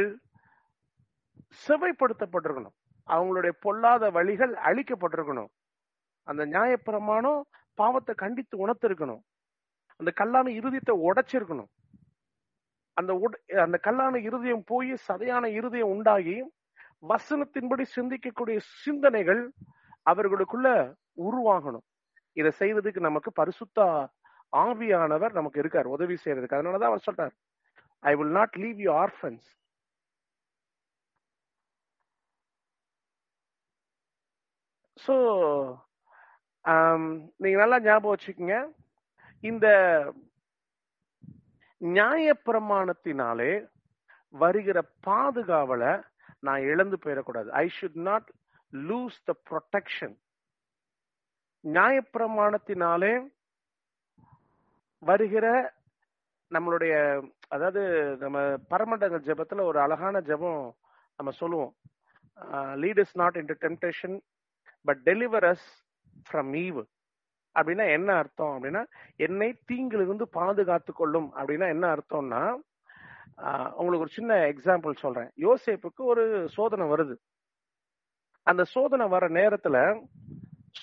செவைப்படுத்தப்பட்டிருக்கணும். 1.63 2.75
அவங்களுடைய 3.07 3.53
பொல்லாத 3.65 4.09
வழிகள் 4.17 4.53
அழிக்கப்பட்டிருக்கணும். 4.69 5.49
அந்த 6.27 6.43
நியாயப்பிரமாணம் 6.55 7.41
பாவத்தை 7.79 8.13
கண்டித்து 8.23 8.55
உணர்த்திருக்கணும். 8.63 9.21
அந்த 9.99 10.11
கல்லான 10.21 10.47
இருதயத்தை 10.59 10.95
உடைச்சிருக்கணும். 11.09 11.69
அந்த 12.97 13.11
அந்த 13.65 13.77
கல்லான 13.87 14.15
இருதயம் 14.27 14.63
போய் 14.71 14.91
சதையான 15.07 15.45
இருதயம் 15.59 15.91
உண்டாகி 15.95 16.37
வசனத்தின்படி 17.11 17.83
சிந்திக்கக்கூடிய 17.97 18.57
சிந்தனைகள் 18.83 19.43
அவர்களுக்குள்ள 20.05 20.67
உருவாகணும். 21.27 21.85
இதை 22.37 22.51
செய்வதற்கு 22.61 23.01
நமக்கு 23.09 23.29
பரிசுத்த 23.39 23.79
ஆவியானவர் 24.53 25.37
நமக்கு 25.39 25.61
இருக்கார் 25.63 25.93
உதவி 25.95 26.15
செய்யறதுக்கு. 26.23 26.57
அதனாலதான் 26.59 26.91
அவர் 26.91 27.07
சொல்றார் 27.07 27.33
I 28.03 28.13
will 28.19 28.35
not 28.39 28.55
leave 28.63 28.79
you 28.85 28.91
orphans 29.05 29.47
so 34.97 35.15
நீங்க 37.41 37.57
நல்லா 37.61 37.77
ஞாபகம் 37.87 38.13
வச்சுக்கோங்க. 38.15 38.57
இந்த 39.49 39.67
நியாயப்பிரமாணத்தினாலே 41.81 43.51
வருகிற 44.33 44.77
பாதுகாவலை 45.07 45.91
நான் 46.47 46.67
இழந்து 46.71 46.97
போயிடக்கூடாது. 47.03 47.49
I 47.61 47.65
should 47.77 47.99
not 48.09 48.27
lose 48.73 49.19
the 49.29 49.33
protection 49.49 50.15
நியாயப்பிரமாணத்தினாலே 51.63 53.13
வருகிற 55.03 55.47
நம்மளுடைய 56.51 56.93
அதாவது 57.55 57.81
நம்ம 58.21 58.37
பரமண்டங்க 58.71 59.17
ஜபத்துல 59.27 59.63
ஒரு 59.69 59.79
அழகான 59.85 60.19
ஜெபம் 60.29 60.61
நம்ம 61.19 61.31
சொல்லுவோம். 61.41 61.73
Lead 62.81 62.99
us 63.03 63.15
not 63.21 63.37
in 63.41 63.49
temptation 63.65 64.15
but 64.87 65.01
deliver 65.09 65.47
us 65.51 65.67
from 66.27 66.51
evil 66.65 66.79
அப்படின்னா 67.55 67.85
என்ன 67.97 68.09
அர்த்தம்? 68.21 68.53
அப்படின்னா 68.55 68.81
என்னை 69.25 69.49
தீங்கிலிருந்து 69.69 70.25
பாதுகாத்து 70.39 70.91
கொள்ளும் 70.99 71.29
அப்படின்னா 71.39 71.67
என்ன 71.75 71.85
அர்த்தம்னா 71.95 72.41
உங்களுக்கு 73.79 74.05
ஒரு 74.05 74.13
சின்ன 74.17 74.37
எக்ஸாம்பிள் 74.51 75.01
சொல்றேன். 75.03 75.29
யோசேப்புக்கு 75.45 76.01
ஒரு 76.11 76.23
சோதனை 76.55 76.85
வருது. 76.93 77.15
அந்த 78.47 78.63
சோதனை 78.75 79.05
வர 79.13 79.25
நேரத்துல 79.39 79.77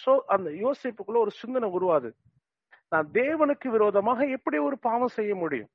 சோ 0.03 0.13
அந்த 0.35 0.49
யோசிப்புக்குள்ள 0.65 1.19
ஒரு 1.25 1.33
சிந்தனை 1.41 1.69
உருவாது. 1.77 2.09
நான் 2.93 3.09
தேவனுக்கு 3.19 3.69
விரோதமாக 3.77 4.27
எப்படி 4.37 4.59
ஒரு 4.69 4.77
பாவம் 4.87 5.17
செய்ய 5.19 5.33
முடியும்? 5.43 5.71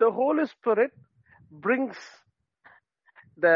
The 0.00 0.06
Holy 0.18 0.44
Spirit 0.54 0.96
brings 1.64 2.06
the 3.44 3.48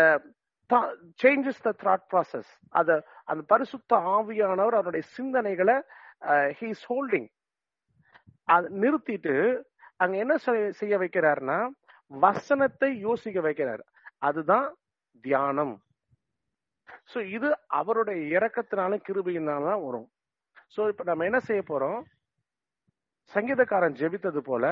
changes 1.22 1.62
the 1.62 1.72
thought 1.82 2.06
process 2.10 2.50
அத 2.70 2.88
அந்த 3.24 3.42
பரிசுத்த 3.46 3.96
ஆவியானவர் 4.14 4.76
அவருடைய 4.78 5.04
சிந்தனைகளை 5.16 5.76
ஹீஸ் 6.60 6.84
ஹோல்டிங் 6.88 7.28
அது 8.48 8.68
நிறுத்திட்டு 8.80 9.34
அங்க 9.96 10.16
என்ன 10.16 10.36
செய்ய- 10.36 10.72
செய்ய 10.72 10.98
வைக்கிறாருன்னா 10.98 11.58
வசனத்தை 12.10 12.98
யோசிக்க 12.98 13.40
வைக்கிறார். 13.40 13.82
அதுதான் 14.18 14.66
தியானம். 15.24 15.74
சோ 17.12 17.18
இது 17.26 17.48
அவருடைய 17.72 18.38
இரக்கத்தினால 18.38 18.98
கிருபையினால 19.06 19.64
தான் 19.64 19.84
வரும். 19.84 20.08
சோ 20.76 20.88
இப்ப 20.88 21.04
நம்ம 21.04 21.24
என்ன 21.24 21.40
செய்ய 21.40 21.62
போறோம்? 21.62 22.00
சங்கீதக்காரன் 23.32 23.98
ஜெபித்தது 24.00 24.38
போல 24.40 24.64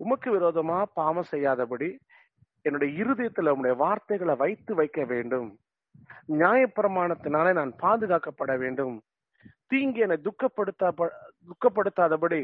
உமக்கு 0.00 0.28
விரோதமா 0.36 0.78
பாவம் 0.94 1.30
செய்யாதபடி 1.30 1.88
என்னுடைய 2.66 2.90
இருதயத்துல 3.02 3.52
உன்னுடைய 3.54 3.76
வார்த்தைகளை 3.84 4.34
வைத்து 4.42 4.72
வைக்க 4.74 5.00
வேண்டும். 5.12 5.48
நியாயப்பிரமாணத்தினாலே 6.40 7.52
நான் 7.60 7.72
பாதுகாக்கப்பட 7.84 8.52
வேண்டும். 8.64 8.96
தீங்கு 9.70 10.00
என்னை 10.04 10.18
துக்கப்படுத்தா 10.26 10.88
துக்கப்படுத்தாதபடி 11.50 12.42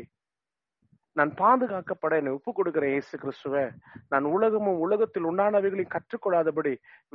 நான் 1.16 1.32
பாதுகாக்கப்பட 1.34 2.12
என்னை 2.20 2.32
ஒப்பு 2.36 2.50
கொடுக்கிறேன் 2.52 2.92
இயேசு 2.94 3.14
கிறிஸ்துவ 3.18 3.62
நான் 4.12 4.26
உலகமும் 4.34 4.82
உலகத்தில் 4.84 5.28
உண்டானவைகளையும் 5.30 5.94
கற்றுக்கொள்ளாதபடி 5.94 6.72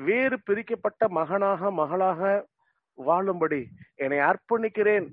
வேறு 0.07 0.37
பிரிக்கப்பட்ட 0.47 1.07
மகனாக 1.19 1.71
மகளாக 1.81 2.31
வாழும்படி 2.97 3.61
என்னை 4.03 4.19
அர்ப்பணிக்கிறேன் 4.29 5.07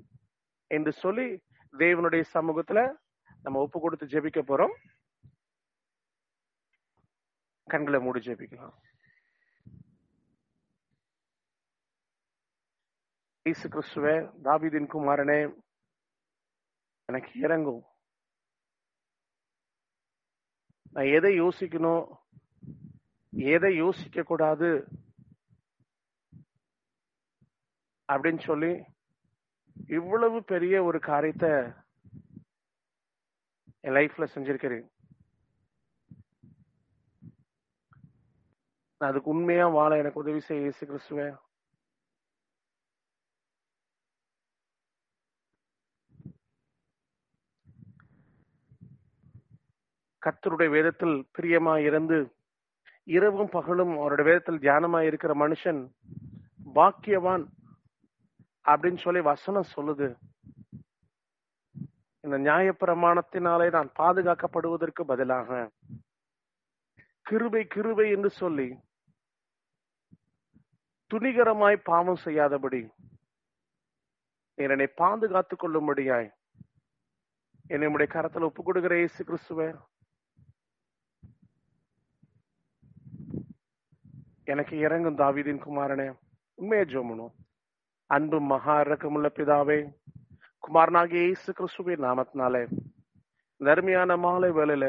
என்று 0.71 0.91
சொல்லி 1.03 1.27
தேவனுடைய 1.73 2.23
சமூகத்துல 2.33 2.79
நம்ம 3.43 3.59
ஒப்பு 3.65 3.77
கொடுத்து 3.79 4.11
ஜெபிக்க 4.13 4.41
போறோம். 4.49 4.73
கண்களை 7.63 7.99
மூடி 7.99 8.19
ஜெபிக்கலாம். 8.19 8.73
இயேசு 13.43 13.67
கிறிஸ்துவே 13.69 14.15
தாவிதின் 14.43 14.89
குமாரனே 14.93 15.39
எனக்கு 17.05 17.31
இறங்கும் 17.39 17.83
நான் 20.91 21.11
எதை 21.17 21.41
யோசிக்கணும்? 21.41 22.05
எதை 23.29 23.75
யோசிக்க 23.75 24.23
கூடாது? 24.23 24.87
அப்படின்னு 28.13 28.39
சொல்லி 28.39 28.83
இவ்வளவு 29.87 30.43
பெரிய 30.43 30.83
ஒரு 30.83 30.99
காரியத்தை 30.99 31.49
என் 33.79 33.93
லைஃப்ல 33.93 34.25
செஞ்சிருக்கிறேன். 34.33 34.87
நான் 39.01 39.09
அதுக்கு 39.11 39.31
உண்மையா 39.33 39.65
வாழ 39.75 39.91
எனக்கு 39.99 40.19
உதவி 40.21 40.41
செய்ய 40.47 40.63
இயேசு 40.63 40.83
கிறிஸ்துவே. 40.89 41.25
கத்தருடைய 50.21 50.69
வேதத்தில் 50.75 51.15
பிரியமா 51.35 51.73
இருந்து 51.87 52.19
இரவும் 53.15 53.49
பகலும் 53.55 53.93
அவருடைய 54.01 54.25
வேதத்தில் 54.29 54.61
தியானமா 54.65 54.99
இருக்கிற 55.09 55.33
மனுஷன் 55.43 55.81
பாக்கியவான் 56.75 57.45
அப்படின்னு 58.71 59.01
சொல்லி 59.05 59.21
வசனம் 59.29 59.71
சொல்லுது. 59.75 60.09
இந்த 62.23 62.37
நியாயப்பிரமாணத்தினாலே 62.47 63.67
நான் 63.77 63.91
பாதுகாக்கப்படுவதற்கு 64.01 65.03
பதிலாக 65.13 65.69
கிருபை 67.29 67.65
கிருபை 67.75 68.07
என்று 68.17 68.29
சொல்லி 68.41 68.69
துணிகரமாய் 71.11 71.77
பாவம் 71.83 72.19
செய்யாதபடி. 72.25 72.81
நீர் 74.57 74.69
என்னை 74.69 74.87
பாதுகாத்துக் 74.87 75.61
கொள்ளும்படியாய். 75.63 76.29
என்னை 77.67 77.87
உடைய 77.87 78.11
கரத்தில் 78.13 78.47
ஒப்புக் 78.47 78.65
கொடுக்கிற 78.65 78.95
இயேசு 78.95 79.23
கிறிஸ்துவே. 79.23 79.69
எனக்கு 84.43 84.77
இறங்கும் 84.77 85.17
தாவிதின் 85.17 85.61
குமாரனே 85.65 86.07
உண்மையை 86.53 86.85
ஜோமனும் 86.87 87.33
அன்பு 88.05 88.39
மகா 88.41 88.79
இறக்கமுள்ள 88.79 89.27
பிதாவே 89.35 89.77
குமாரனாகிய 90.63 91.23
இயேசு 91.23 91.53
கிறிஸ்துவின் 91.53 92.03
நாமத்தினாலே 92.07 92.63
நருமையான 93.57 94.17
மாலை 94.17 94.49
வேலையில 94.49 94.85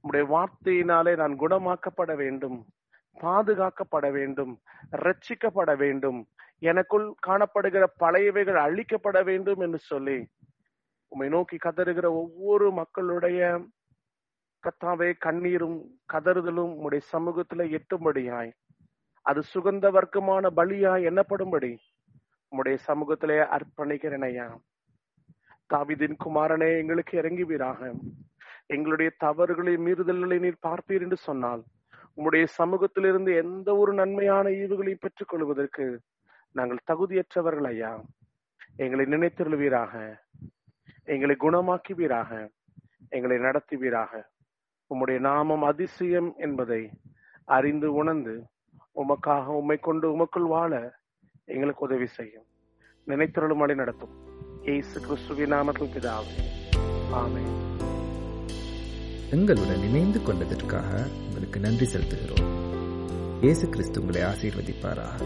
உடைய 0.00 0.24
வார்த்தையினாலே 0.34 1.12
நான் 1.16 1.40
குணமாக்கப்பட 1.40 2.16
வேண்டும். 2.16 2.58
பாதுகாக்கப்பட 3.20 4.06
வேண்டும் 4.12 4.52
ரட்சிக்கப்பட 5.04 5.70
வேண்டும். 5.82 6.20
எனக்குள் 6.70 7.06
காணப்படுகிற 7.26 7.84
பழையவைகள் 8.02 8.58
அழிக்கப்பட 8.66 9.18
வேண்டும் 9.24 9.60
என்று 9.60 9.80
சொல்லி 9.90 10.18
உம்மை 11.12 11.28
நோக்கி 11.28 11.56
கதறுகிற 11.56 12.06
ஒவ்வொரு 12.22 12.66
மக்களுடைய 12.72 13.40
கத்தாவே 14.64 15.08
கண்ணீரும் 15.26 15.78
கதறுதலும் 16.12 16.70
உம்முடைய 16.74 17.02
சமூகத்துல 17.12 17.66
எட்டும்படியாய். 17.78 18.52
அது 19.26 19.40
சுகந்த 19.54 19.86
வர்க்கமான 19.96 20.50
பலியாய் 20.56 21.06
எண்ணப்படும்படி 21.10 21.72
உம்முடைய 22.52 22.76
சமூகத்திலே 22.88 23.38
அர்ப்பணிக்கிறேன் 23.56 24.26
ஐயா 24.28 24.48
தாவிதின் 25.74 26.16
குமாரனே 26.24 26.70
எங்களுக்கு 26.80 27.14
இறங்குவீராக. 27.20 27.80
எங்களுடைய 28.74 29.10
தவறுகளை 29.24 29.74
மீறுதல்களை 29.86 30.38
நீர் 30.38 30.64
பார்ப்பீர் 30.66 31.04
என்று 31.06 31.18
சொன்னால் 31.28 31.62
உம்முடைய 32.16 32.44
சமூகத்திலிருந்து 32.44 33.34
எந்த 33.34 33.76
ஒரு 33.76 33.92
நன்மையான 33.92 34.48
ஈவுகளை 34.48 34.94
பெற்றுக் 35.00 35.28
கொள்வதற்கு 35.28 36.00
நாங்கள் 36.52 36.78
தகுதியற்றவர்கள் 36.92 37.66
ஐயா. 37.66 38.04
எங்களை 38.76 39.04
நினைத்தருள்வீராக. 39.04 40.18
எங்களை 41.04 41.36
குணமாக்குவீராக. 41.40 42.50
எங்களை 43.08 43.36
நடத்துவீராக. 43.36 44.26
உம்முடைய 44.94 45.18
நாமம் 45.18 45.62
அதிசயம் 45.62 46.34
என்பதை 46.36 46.90
அறிந்து 47.44 47.92
உணர்ந்து 47.92 48.42
உமக்காக 48.94 49.44
உம்மை 49.44 49.78
கொண்டு 49.78 50.16
உமக்குள் 50.16 50.46
வாழ 50.46 50.94
எங்களுக்கு 51.44 51.84
உதவி 51.84 52.06
செய்யும். 52.06 52.44
நினைத்தருளும் 53.06 53.56
வழி 53.56 53.74
நடத்தும். 53.74 54.14
ஏசு 54.62 55.00
கிறிஸ்துவின் 55.00 55.52
நாமத்தில் 55.52 55.90
பிதாவே. 55.94 56.52
ஆமே 57.12 57.62
எங்களுடன் 59.32 59.82
இணைந்து 59.82 60.18
கொண்டதற்காக 60.18 61.06
உங்களுக்கு 61.44 61.68
நன்றி 61.68 61.86
செலுத்துகிறோம். 61.86 62.46
இயேசு 63.40 63.68
கிறிஸ்து 63.68 64.00
உங்களை 64.00 64.20
ஆசீர்வதிப்பாராக. 64.22 65.16